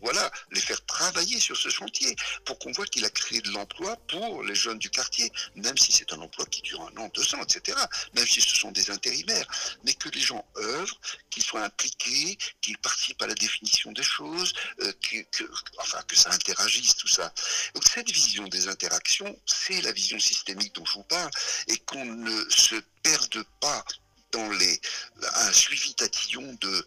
[0.00, 3.96] voilà, les faire travailler sur ce chantier pour qu'on voit qu'il a créé de l'emploi
[4.08, 7.34] pour les jeunes du quartier, même si c'est un emploi qui dure un an, deux
[7.34, 7.76] ans, etc.,
[8.14, 9.46] même si ce sont des intérimaires,
[9.84, 14.52] mais que les gens œuvrent, qu'ils soient impliqués, qu'ils participent à la définition des choses,
[14.80, 14.92] euh,
[15.36, 15.44] que,
[15.78, 17.32] enfin, que ça interagisse, tout ça.
[17.74, 21.30] Donc cette vision des interactions, c'est la vision systémique dont je vous parle,
[21.68, 23.84] et qu'on ne se perde pas
[24.32, 24.80] dans les,
[25.22, 26.86] un suivi tatillon de,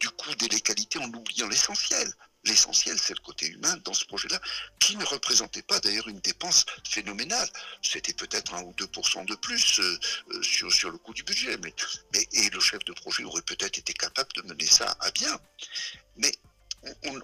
[0.00, 2.12] du coût des légalités en oubliant l'essentiel.
[2.44, 4.40] L'essentiel, c'est le côté humain dans ce projet-là,
[4.78, 7.48] qui ne représentait pas d'ailleurs une dépense phénoménale.
[7.82, 9.98] C'était peut-être 1 ou 2% de plus euh,
[10.30, 11.58] euh, sur, sur le coût du budget.
[11.62, 11.74] Mais,
[12.32, 15.38] et le chef de projet aurait peut-être été capable de mener ça à bien.
[16.16, 16.32] Mais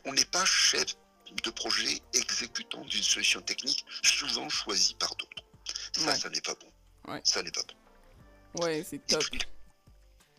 [0.05, 0.97] on n'est pas chef
[1.43, 5.43] de projet exécutant d'une solution technique souvent choisie par d'autres.
[5.93, 7.21] Ça, ça n'est pas bon.
[7.25, 8.63] Ça n'est pas bon.
[8.63, 9.25] Ouais, c'est top.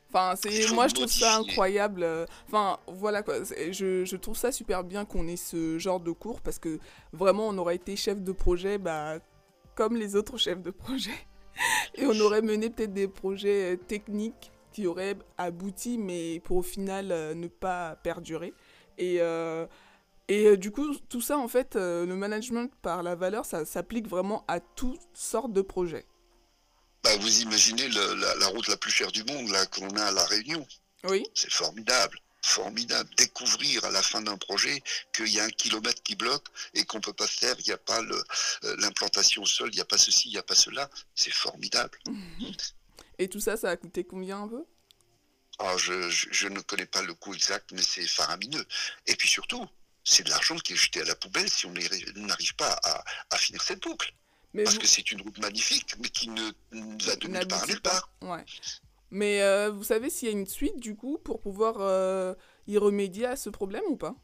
[0.09, 2.07] Enfin, c'est moi je trouve ça incroyable.
[2.47, 3.43] Enfin, voilà quoi.
[3.43, 6.79] Je, je, trouve ça super bien qu'on ait ce genre de cours parce que
[7.11, 9.19] vraiment on aurait été chef de projet bah,
[9.75, 11.27] comme les autres chefs de projet.
[11.95, 16.63] Et on aurait mené peut-être des projets euh, techniques qui auraient abouti mais pour au
[16.63, 18.53] final euh, ne pas perdurer.
[18.97, 19.65] Et, euh,
[20.27, 23.65] et euh, du coup, tout ça, en fait, euh, le management par la valeur, ça
[23.65, 26.05] s'applique vraiment à toutes sortes de projets.
[27.03, 30.25] Bah, vous imaginez la, route la plus chère du monde, là, qu'on a à La
[30.25, 30.65] Réunion.
[31.03, 31.23] Oui.
[31.33, 33.09] C'est formidable formidable.
[33.17, 34.81] Découvrir à la fin d'un projet
[35.11, 37.73] qu'il y a un kilomètre qui bloque et qu'on ne peut pas faire, il n'y
[37.73, 37.99] a pas
[38.77, 40.87] l'implantation au sol, il n'y a pas ceci, il n'y a pas cela.
[41.15, 41.97] C'est formidable.
[43.17, 44.63] Et tout ça, ça a coûté combien un peu?
[45.59, 48.65] Ah, je, ne connais pas le coût exact, mais c'est faramineux.
[49.07, 49.65] Et puis surtout,
[50.03, 51.73] c'est de l'argent qui est jeté à la poubelle si on
[52.15, 52.79] n'arrive pas
[53.29, 54.13] à, finir cette boucle.
[54.63, 58.09] Parce que c'est une route magnifique, mais qui ne va de nulle part nulle part.
[58.21, 58.45] Ouais.
[59.11, 62.33] Mais euh, vous savez s'il y a une suite, du coup, pour pouvoir euh,
[62.67, 64.15] y remédier à ce problème ou pas?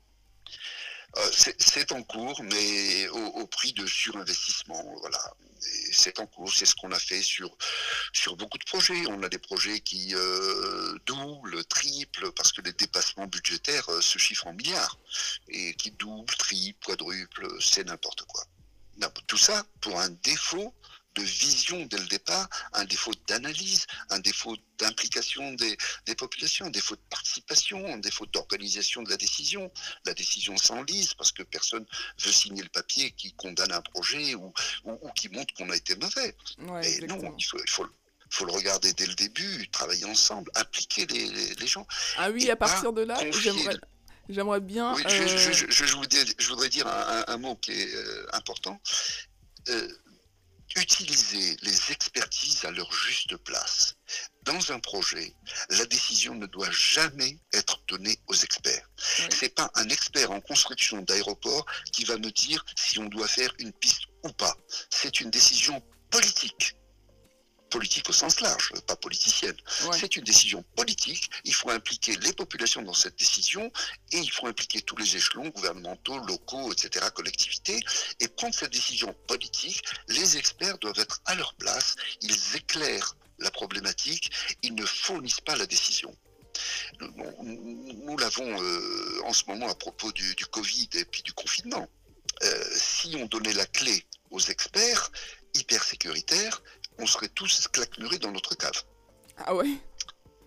[1.33, 4.83] C'est en cours, mais au, prix de surinvestissement.
[5.01, 5.33] Voilà.
[5.91, 7.55] C'est en cours, c'est ce qu'on a fait sur,
[8.13, 9.03] sur beaucoup de projets.
[9.07, 14.17] On a des projets qui euh, doublent, triplent, parce que les dépassements budgétaires euh, se
[14.17, 14.97] chiffrent en milliards.
[15.49, 18.43] Et qui doublent, triplent, quadruplent, c'est n'importe quoi.
[19.27, 20.73] Tout ça pour un défaut
[21.15, 25.77] de vision dès le départ, un défaut d'analyse, un défaut d'implication des,
[26.15, 29.71] populations, un défaut de participation, un défaut d'organisation de la décision.
[30.05, 31.85] La décision s'enlise parce que personne
[32.19, 34.53] veut signer le papier qui condamne un projet ou,
[35.15, 36.35] qui montre qu'on a été mauvais.
[36.83, 37.85] Et non, il faut,
[38.29, 41.85] faut le regarder dès le début, travailler ensemble, impliquer les, gens.
[42.17, 43.75] Ah oui, à partir de là, j'aimerais,
[44.29, 44.95] j'aimerais bien.
[44.95, 48.81] Oui, je, voudrais dire un, mot qui est euh, important.
[49.69, 49.87] Euh,
[50.77, 53.95] utiliser les expertises à leur juste place.
[54.43, 55.33] dans un projet,
[55.69, 58.89] la décision ne doit jamais être donnée aux experts.
[59.19, 59.29] Ouais.
[59.39, 63.53] C'est pas un expert en construction d'aéroport qui va me dire si on doit faire
[63.59, 64.55] une piste ou pas.
[64.89, 66.75] C'est une décision politique.
[67.71, 69.55] Politique au sens large, pas politicienne.
[69.85, 69.97] Ouais.
[69.97, 71.31] C'est une décision politique.
[71.45, 73.71] Il faut impliquer les populations dans cette décision
[74.11, 77.79] et il faut impliquer tous les échelons gouvernementaux, locaux, etc., collectivités.
[78.19, 81.95] Et prendre cette décision politique, les experts doivent être à leur place.
[82.21, 84.31] Ils éclairent la problématique.
[84.61, 86.15] Ils ne fournissent pas la décision.
[86.99, 91.33] Nous, nous l'avons euh, en ce moment à propos du, du Covid et puis du
[91.33, 91.87] confinement.
[92.43, 95.11] Euh, si on donnait la clé aux experts
[95.53, 96.61] hyper sécuritaires,
[97.01, 98.83] on serait tous claquemurés dans notre cave.
[99.37, 99.77] Ah ouais?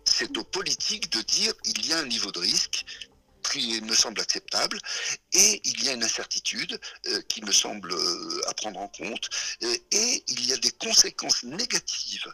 [0.04, 2.84] C'est aux politiques de dire il y a un niveau de risque
[3.50, 4.78] qui me semble acceptable
[5.32, 9.28] et il y a une incertitude euh, qui me semble euh, à prendre en compte
[9.62, 12.32] euh, et il y a des conséquences négatives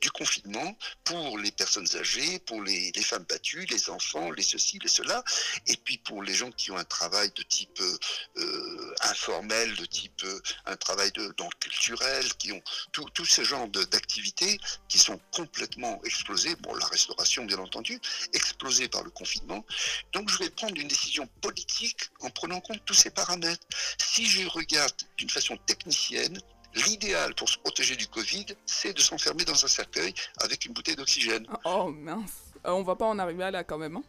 [0.00, 4.88] du confinement pour les personnes âgées, pour les, femmes battues, les enfants, les ceci, les
[4.88, 5.24] cela,
[5.66, 7.98] et puis pour les gens qui ont un travail de type euh,
[8.38, 13.42] euh, informel, de type euh, un travail de, le culturel, qui ont tout, tout ce
[13.42, 14.58] genre d'activités
[14.88, 16.54] qui sont complètement explosées.
[16.56, 18.00] Bon, la restauration, bien entendu,
[18.32, 19.64] explosée par le confinement.
[20.12, 23.66] Donc, je vais prendre une décision politique en prenant en compte tous ces paramètres.
[23.98, 26.38] Si je regarde d'une façon technicienne,
[26.74, 30.96] l'idéal pour se protéger du Covid, c'est de s'enfermer dans un cercueil avec une bouteille
[30.96, 31.46] d'oxygène.
[31.64, 32.52] Oh mince.
[32.66, 33.96] Euh, on va pas en arriver à là quand même.
[33.96, 34.04] Hein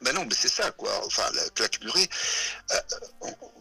[0.00, 0.90] Ben non, mais c'est ça, quoi.
[1.04, 2.08] Enfin, la claque murée,
[2.72, 2.76] euh,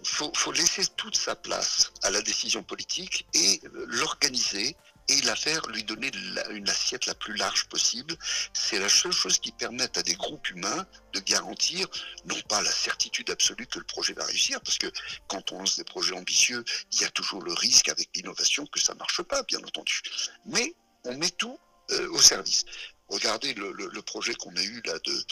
[0.04, 4.76] faut laisser toute sa place à la décision politique et euh, l'organiser
[5.12, 8.16] et la faire, lui donner la- une assiette la plus large possible.
[8.54, 11.88] C'est la seule chose qui permette à des groupes humains de garantir,
[12.26, 14.88] non pas la certitude absolue que le projet va réussir, parce que
[15.28, 18.80] quand on lance des projets ambitieux, il y a toujours le risque avec l'innovation que
[18.80, 20.02] ça marche pas, bien entendu.
[20.46, 21.60] Mais on met tout
[21.92, 22.64] euh, au service.
[23.10, 25.24] Regardez le, le- le projet qu'on a eu là de,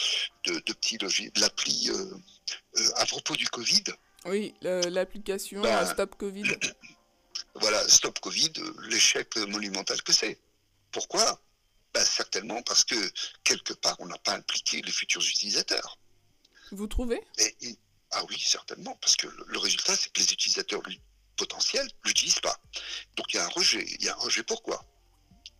[0.44, 2.14] de, de petits logis, de l'appli euh,
[2.76, 3.84] euh, à propos du Covid.
[4.26, 6.42] oui, l'application Bah, Stop Covid.
[7.54, 8.52] Voilà, Stop Covid,
[8.88, 10.38] l'échec monumental que c'est.
[10.92, 11.40] Pourquoi?
[11.94, 12.94] Ben, Certainement parce que
[13.44, 15.98] quelque part, on n'a pas impliqué les futurs utilisateurs.
[16.72, 17.20] Vous trouvez?
[17.38, 17.78] Et, et-
[18.12, 21.00] ah oui, certainement, parce que le, le résultat, c'est que les utilisateurs lui,
[21.36, 22.60] potentiels ne l'utilisent pas.
[23.16, 23.84] Donc il y a un rejet.
[23.98, 24.84] Il y a un rejet pourquoi?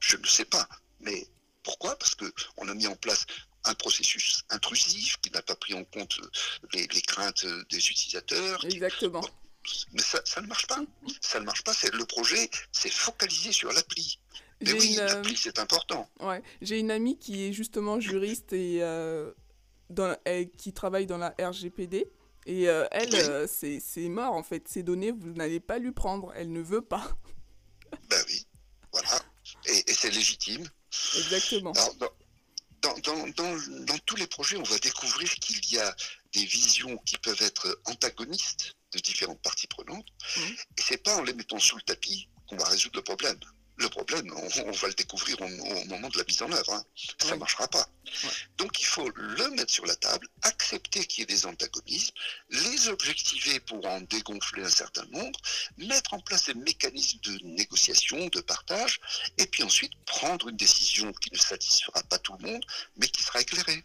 [0.00, 0.68] Je ne sais pas.
[1.00, 1.26] Mais
[1.62, 1.96] pourquoi?
[1.98, 3.24] Parce qu'on a mis en place
[3.64, 6.30] un processus intrusif qui n'a pas pris en compte euh,
[6.72, 8.58] les, les craintes euh, des utilisateurs.
[8.60, 9.24] qui- Exactement.
[9.92, 10.80] Mais ça, ça ne marche pas.
[11.20, 11.72] Ça ne marche pas.
[11.74, 14.18] C'est le projet, c'est focalisé sur l'appli.
[14.62, 16.08] Mais oui, une, euh, l'appli, c'est important.
[16.20, 19.32] Ouais, j'ai une amie qui est justement juriste et euh,
[19.88, 20.16] dans,
[20.56, 22.06] qui travaille dans la RGPD.
[22.46, 23.20] Et euh, elle, Oui.
[23.20, 24.66] euh, c'est c'est mort en fait.
[24.68, 26.32] Ces données, vous n'allez pas lui prendre.
[26.36, 27.16] Elle ne veut pas.
[28.08, 28.46] Ben oui,
[28.92, 29.08] voilà.
[29.66, 30.66] Et, et c'est légitime.
[31.18, 31.72] Exactement.
[31.72, 32.08] Alors, dans,
[32.82, 35.94] dans, dans, dans- dans tous les projets, on va découvrir qu'il y a
[36.32, 40.06] des visions qui peuvent être antagonistes de différentes parties prenantes.
[40.36, 40.56] Mhm.
[40.78, 43.38] Et c'est pas en les mettant sous le tapis qu'on va résoudre le problème.
[43.76, 46.74] Le problème, on, on va le découvrir au, au moment de la mise en œuvre.
[46.74, 46.84] hein.
[47.18, 47.88] Ça ne marchera pas.
[48.58, 52.12] Donc il faut le mettre sur la table, accepter qu'il y ait des antagonismes,
[52.50, 55.40] les objectiver pour en dégonfler un certain nombre,
[55.78, 59.00] mettre en place des mécanismes de négociation, de partage,
[59.38, 62.64] et puis ensuite prendre une décision qui ne satisfera pas tout le monde,
[62.98, 63.82] mais qui sera éclairée.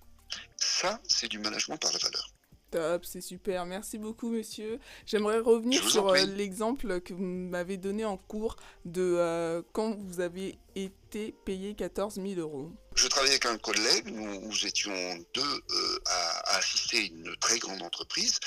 [0.58, 2.30] Ça, c'est du management par la valeur.
[2.76, 3.66] Top, c'est super.
[3.66, 4.80] Merci beaucoup, monsieur.
[5.06, 10.20] J'aimerais revenir sur euh, l'exemple que vous m'avez donné en cours de euh, quand vous
[10.20, 12.70] avez été payé 14 000 euros.
[12.96, 14.92] Je travaillais avec un collègue, nous, nous étions
[15.34, 18.40] deux euh, à, à assister une très grande entreprise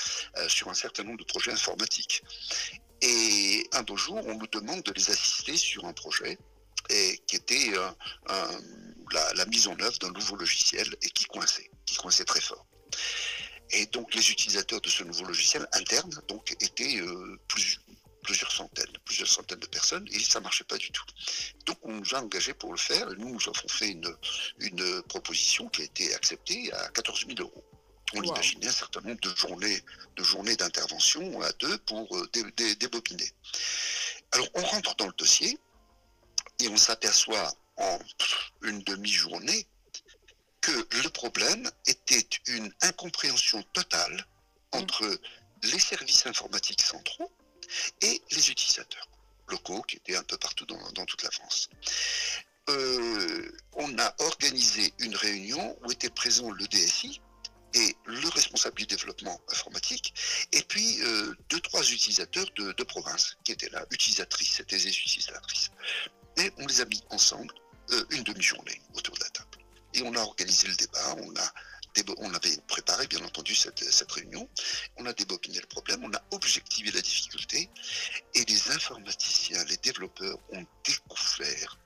[0.47, 2.21] sur un certain nombre de projets informatiques.
[3.01, 6.37] Et un beau jour, on nous demande de les assister sur un projet
[6.91, 7.89] et qui était euh,
[8.27, 8.59] un-
[9.11, 12.63] la, la mise en œuvre d'un nouveau logiciel et qui coinçait, qui coinçait très fort.
[13.71, 17.79] Et donc les utilisateurs de ce nouveau logiciel interne donc étaient euh, plus-
[18.23, 21.03] plusieurs centaines, plusieurs centaines de personnes et ça marchait pas du tout.
[21.65, 24.13] Donc on nous a engagés pour le faire et nous nous avons fait une,
[24.59, 27.63] une proposition qui a été acceptée à 14 000 euros.
[28.15, 28.33] On Wow.
[28.33, 29.83] imaginait un certain nombre de journées
[30.15, 33.31] de journées d'intervention à deux pour euh, dé- dé- débobiner.
[34.31, 35.59] Alors on rentre dans le dossier
[36.59, 37.99] et on s'aperçoit en
[38.63, 39.67] une demi-journée
[40.61, 40.71] que
[41.03, 44.25] le problème était une incompréhension totale
[44.71, 45.19] entre
[45.63, 47.31] les services informatiques centraux
[48.01, 49.07] et les utilisateurs
[49.47, 51.69] locaux qui étaient un peu partout dans, toute la France.
[52.69, 57.19] Euh, on a organisé une réunion où étaient présents le DSI
[57.73, 60.13] et le responsable du développement informatique,
[60.51, 64.87] et puis euh, deux, trois utilisateurs de, de province qui étaient là, utilisatrices, c'était des
[64.87, 65.69] utilisatrices.
[66.37, 67.53] Et on les a mis ensemble
[67.91, 69.48] euh, une demi-journée autour de la table.
[69.93, 71.15] Et on a organisé le débat,
[72.19, 74.47] on avait préparé bien entendu cette, cette, réunion,
[74.97, 77.69] on a débobiné le problème, on a objectivé la difficulté.
[78.35, 81.79] Et les informaticiens, les développeurs ont découvert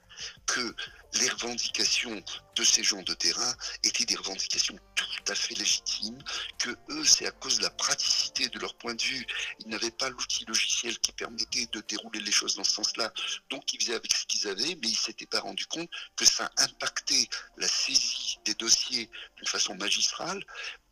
[0.46, 0.76] que
[1.16, 2.24] les revendications
[2.56, 6.22] de ces gens de terrain étaient des revendications tout à fait légitimes,
[6.60, 9.26] que eux, c'est à cause de la praticité de leur point de vue,
[9.60, 13.12] ils n'avaient pas l'outil logiciel qui permettait de dérouler les choses dans ce sens-là,
[13.50, 16.52] donc ils faisaient avec ce qu'ils avaient, mais ils s'étaient pas rendu compte que ça
[16.58, 20.44] impactait la saisie des dossiers d'une façon magistrale,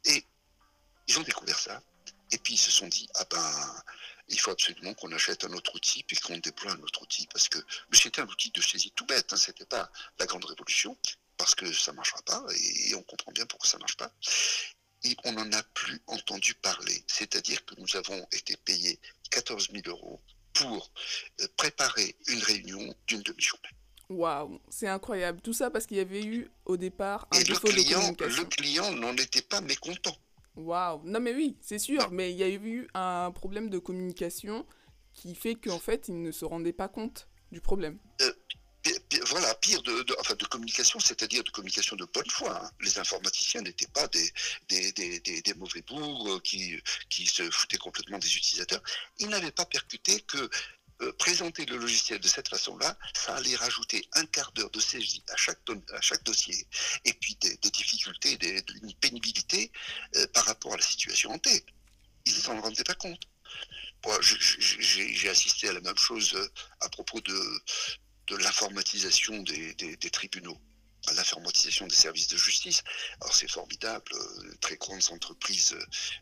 [0.06, 0.26] et
[1.08, 1.82] ils ont découvert ça,
[2.32, 3.84] et puis ils se sont dit, ah ben,
[4.28, 7.50] il faut absolument qu'on achète un autre outil puis qu'on déploie un autre outil parce
[7.50, 7.60] que
[7.92, 10.98] c'était un outil de saisie tout bête, hein, c'était pas la grande révolution
[11.38, 12.44] parce que ça marchera pas
[12.88, 14.12] et on comprend bien pourquoi ça marche pas.
[15.04, 19.00] Et on n'en a plus entendu parler, c'est-à-dire que nous avons été payés
[19.32, 20.22] 14 000 euros
[20.54, 20.92] pour
[21.42, 23.70] euh, préparer une réunion d'une demi-journée.
[24.10, 25.42] Waouh, c'est incroyable.
[25.42, 28.92] Tout ça parce qu'il y avait eu au départ un et le client, Le client
[28.92, 30.18] n'en était pas mécontent.
[30.56, 34.66] Waouh Non mais oui, c'est sûr, mais il y a eu un problème de communication
[35.14, 38.00] qui fait qu'en fait, ils ne se rendaient pas compte du problème.
[38.22, 38.32] Euh,
[39.28, 42.66] voilà, pire de, enfin de communication, c'est-à-dire de communication de bonne foi.
[42.66, 42.72] Hein.
[42.82, 44.32] Les informaticiens n'étaient pas des,
[44.70, 48.82] des, des, des, mauvais bourgs qui, qui se foutaient complètement des utilisateurs.
[49.20, 50.50] Ils n'avaient pas percuté que
[51.02, 55.24] euh, présenter le logiciel de cette façon-là, ça allait rajouter un quart d'heure de saisie
[55.30, 55.60] à chaque,
[55.94, 56.68] à chaque dossier,
[57.06, 59.72] et puis des, difficultés, des, une pénibilité
[60.16, 61.40] euh, par rapport à la situation en.
[62.26, 63.22] Ils ne s'en rendaient pas compte.
[64.22, 66.48] J'ai assisté à la même chose euh,
[66.82, 67.62] à propos de,
[68.28, 70.60] de l'informatisation des, tribunaux
[71.08, 72.84] à l'informatisation des services de justice.
[73.22, 74.12] Alors c'est formidable,
[74.60, 75.76] très grandes entreprises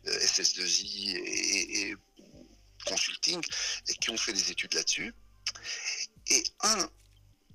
[0.06, 1.96] SS2I et, et,
[2.84, 3.40] consulting
[3.88, 5.14] et qui ont fait des études là-dessus.
[6.28, 6.90] Et un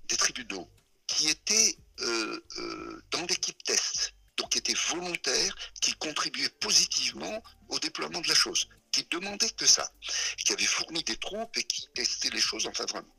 [0.07, 0.69] des tribunaux
[1.07, 7.79] qui était euh, euh, dans l'équipe test, donc qui était volontaire, qui contribuait positivement au
[7.79, 9.91] déploiement de la chose, qui demandait que ça,
[10.37, 13.15] qui avait fourni des troupes et qui testait les choses, enfin vraiment,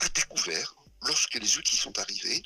[0.00, 0.74] a découvert
[1.06, 2.42] lorsque les outils sont arrivés,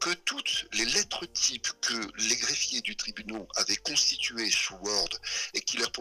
[0.00, 5.10] que toutes les lettres types que les greffiers du tribunal avaient constituées sous Word
[5.54, 5.92] et qui leur,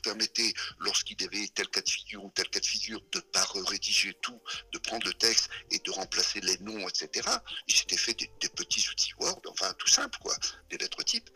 [0.00, 3.44] permettaient, lorsqu'ils avaient tel cas de figure ou tel cas de figure, de ne pas
[3.66, 4.40] rédiger tout,
[4.72, 7.28] de prendre le texte et de remplacer les noms, etc.,
[7.66, 10.36] ils s'étaient fait des, des, petits outils Word, enfin tout simple, quoi,
[10.70, 11.30] des lettres types.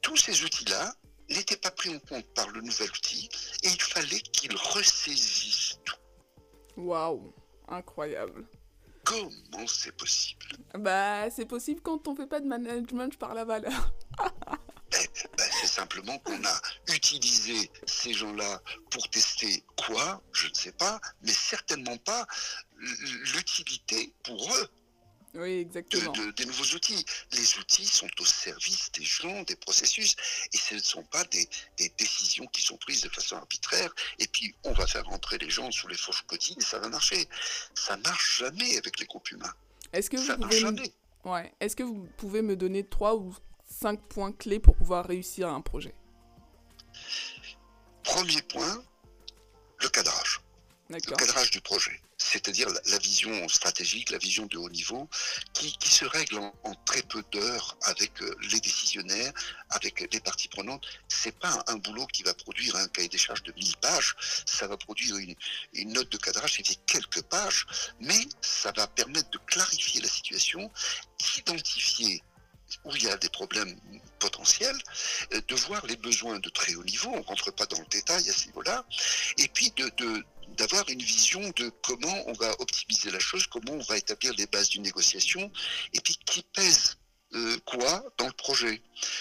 [0.00, 0.94] Tous ces outils-là
[1.30, 3.28] n'étaient pas pris en compte par le nouvel outil
[3.62, 5.96] et il fallait qu'ils ressaisissent tout.
[6.76, 7.34] Waouh,
[7.68, 8.46] incroyable.
[9.04, 10.46] Comment c'est possible?
[10.78, 13.92] Bah, c'est possible quand on fait pas de management par la valeur.
[14.92, 16.60] Eh, bah, c'est simplement qu'on a
[16.94, 20.22] utilisé ces gens-là pour tester quoi?
[20.32, 22.26] Je ne sais pas, mais certainement pas
[22.78, 24.68] l'utilité pour eux
[25.34, 26.12] oui, exactement.
[26.36, 27.04] des nouveaux outils.
[27.32, 30.14] Les outils sont au service des gens, des processus,
[30.52, 31.48] et ce ne sont pas des,
[31.98, 35.70] décisions qui sont prises de façon arbitraire, et puis on va faire rentrer les gens
[35.70, 37.28] sous les fourches codines et ça va marcher.
[37.74, 39.52] Ça marche jamais avec les groupes humains.
[39.92, 40.82] Est-ce que, vous pouvez me...
[41.24, 41.52] ouais.
[41.60, 43.34] Est que vous pouvez me donner trois ou
[43.66, 45.94] cinq points clés pour pouvoir réussir un projet?
[48.04, 48.84] Premier point,
[49.80, 50.40] le cadrage.
[50.90, 52.00] Le cadrage du projet
[52.34, 55.08] c'est-à-dire la, vision stratégique, la vision de haut niveau,
[55.52, 59.32] qui, se règle en, très peu d'heures avec euh, les décisionnaires,
[59.70, 60.84] avec les parties prenantes.
[61.06, 64.16] C'est pas un, boulot qui va produire un cahier des charges de 1000 pages,
[64.46, 65.34] ça va produire une,
[65.74, 67.66] une note de cadrage qui fait quelques pages,
[68.00, 70.70] mais ça va permettre de clarifier la situation,
[71.18, 72.20] d'identifier
[72.84, 73.78] où il y a des problèmes
[74.18, 74.76] potentiels,
[75.32, 77.86] euh, de voir les besoins de très haut niveau, on ne rentre pas dans le
[77.86, 78.84] détail à ce niveau-là,
[79.38, 80.24] et puis de,
[80.54, 84.46] d'avoir une vision de comment on va optimiser la chose, comment on va établir les
[84.46, 85.50] bases d'une négociation,
[85.92, 86.96] et puis qui pèse
[87.34, 88.80] euh, quoi dans le projet.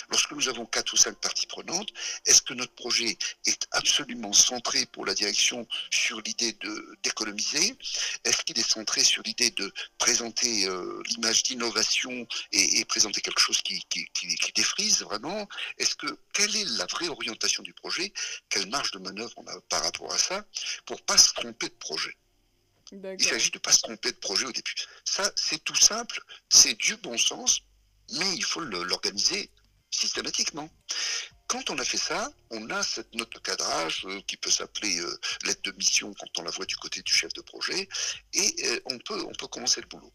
[0.09, 1.89] Lorsque nous avons quatre ou cinq parties prenantes,
[2.25, 6.55] est-ce que notre projet est absolument centré pour la direction sur l'idée
[7.03, 7.75] d'économiser?
[8.23, 13.61] Est-ce qu'il est centré sur l'idée de présenter euh, l'image d'innovation et, présenter quelque chose
[13.61, 15.47] qui, qui, défrise vraiment?
[15.77, 18.13] Est-ce que quelle est la vraie orientation du projet?
[18.49, 20.45] Quelle marge de manœuvre on a par rapport à ça
[20.85, 22.15] pour pas se tromper de projet?
[22.91, 24.75] Il s'agit de ne pas se tromper de projet au début.
[25.03, 27.61] Ça, c'est tout simple, c'est du bon sens,
[28.11, 29.49] mais il faut l'organiser
[29.91, 30.69] systématiquement.
[31.47, 34.99] Quand on a fait ça, on a cette note de cadrage euh, qui peut s'appeler
[34.99, 37.87] euh, lettre de mission quand on la voit du côté du chef de projet,
[38.33, 40.11] et euh, on, peut, on peut commencer le boulot.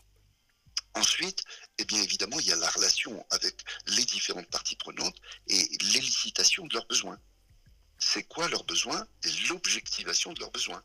[0.95, 1.45] Ensuite,
[1.79, 5.17] eh bien évidemment, il y a la relation avec les différentes parties prenantes
[5.47, 7.19] et l'élicitation de leurs besoins.
[7.99, 10.83] C'est quoi leurs besoins et l'objectivation de leurs besoins.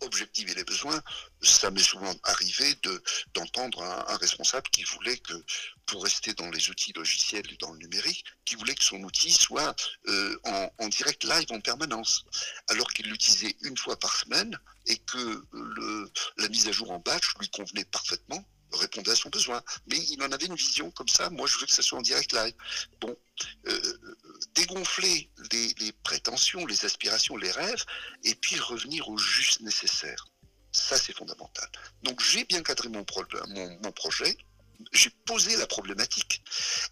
[0.00, 1.02] Objectiver les besoins,
[1.42, 3.02] ça m'est souvent arrivé de,
[3.34, 5.44] d'entendre un, responsable qui voulait que,
[5.86, 9.32] pour rester dans les outils logiciels et dans le numérique, qui voulait que son outil
[9.32, 9.74] soit
[10.08, 10.38] euh,
[10.78, 12.24] en, direct live en permanence,
[12.68, 15.42] alors qu'il l'utilisait une fois par semaine et que
[16.38, 19.62] la mise à jour en batch lui convenait parfaitement répondait à son besoin.
[19.88, 21.30] Mais il en avait une vision comme ça.
[21.30, 22.54] Moi, je veux que ça soit en direct live.
[23.00, 23.16] Bon,
[23.66, 23.98] euh,
[24.54, 27.84] dégonfler les, les, prétentions, les aspirations, les rêves,
[28.24, 30.26] et puis revenir au juste nécessaire.
[30.72, 31.68] Ça, c'est fondamental.
[32.02, 34.36] Donc, j'ai bien cadré mon, pro mon, mon projet.
[34.92, 36.40] J'ai posé la problématique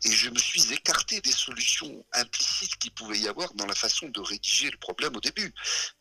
[0.02, 4.08] et je me suis écarté des solutions implicites qu'il pouvait y avoir dans la façon
[4.08, 5.54] de rédiger le problème au début.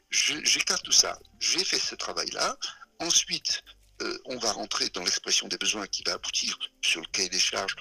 [0.09, 1.19] J'écarte tout ça.
[1.39, 2.57] J'ai fait ce travail-là.
[2.99, 3.63] Ensuite,
[4.01, 7.39] euh, on va rentrer dans l'expression des besoins qui va aboutir sur le cahier des
[7.39, 7.75] charges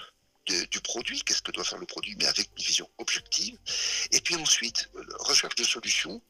[0.46, 3.58] du produit, qu'est-ce que doit faire le produit, mais avec une vision objective.
[4.12, 6.22] Et puis ensuite, euh, recherche de solutions,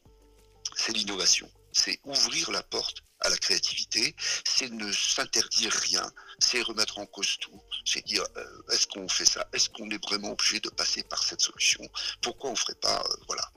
[0.76, 1.50] c'est l'innovation.
[1.72, 4.14] C'est ouvrir la porte à la créativité,
[4.44, 6.08] c'est ne s'interdire rien,
[6.38, 10.02] c'est remettre en cause tout, c'est dire euh, est-ce qu'on fait ça, est-ce qu'on est
[10.04, 11.80] vraiment obligé de passer par cette solution,
[12.20, 13.50] pourquoi on ne ferait pas, voilà.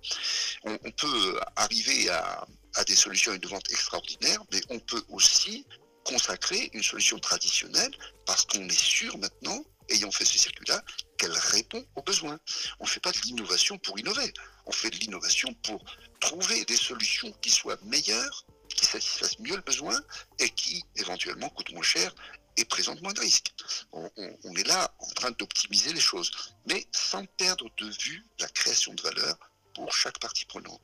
[0.63, 5.65] On, peut arriver à, à des solutions innovantes extraordinaires, mais on peut aussi
[6.07, 7.93] consacrer une solution traditionnelle
[8.25, 10.81] parce qu'on est sûr maintenant, ayant fait ce circuit-là,
[11.17, 12.39] qu'elle répond aux besoins.
[12.79, 14.33] On ne fait pas de l'innovation pour innover,
[14.65, 15.83] on fait de l'innovation pour
[16.21, 19.99] trouver des solutions qui soient meilleures, qui satisfassent mieux le besoin
[20.39, 22.13] et qui éventuellement coûtent moins cher
[22.55, 23.53] et présentent moins de risques.
[23.91, 24.09] On,
[24.43, 26.31] on, est là en train d'optimiser les choses,
[26.67, 29.37] mais sans perdre de vue la création de valeur
[29.75, 30.81] pour chaque partie prenante.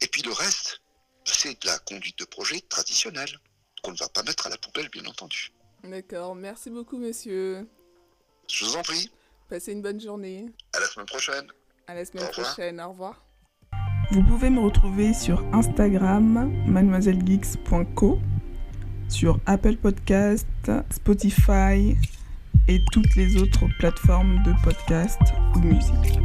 [0.00, 0.80] Et puis le reste,
[1.24, 3.38] c'est de la conduite de projet traditionnelle
[3.84, 5.52] qu'on ne va pas mettre à la poubelle, bien entendu.
[5.84, 7.68] D'accord, merci beaucoup, monsieur.
[8.48, 9.10] Je vous en prie.
[9.48, 10.46] Passez une bonne journée.
[10.72, 11.46] À la semaine prochaine.
[11.86, 13.22] À la semaine au prochaine, au revoir.
[14.10, 18.18] Vous pouvez me retrouver sur Instagram, mademoisellegeeks.co,
[19.08, 20.46] sur Apple Podcast,
[20.90, 21.96] Spotify
[22.68, 25.20] et toutes les autres plateformes de podcast
[25.54, 26.18] ou musique.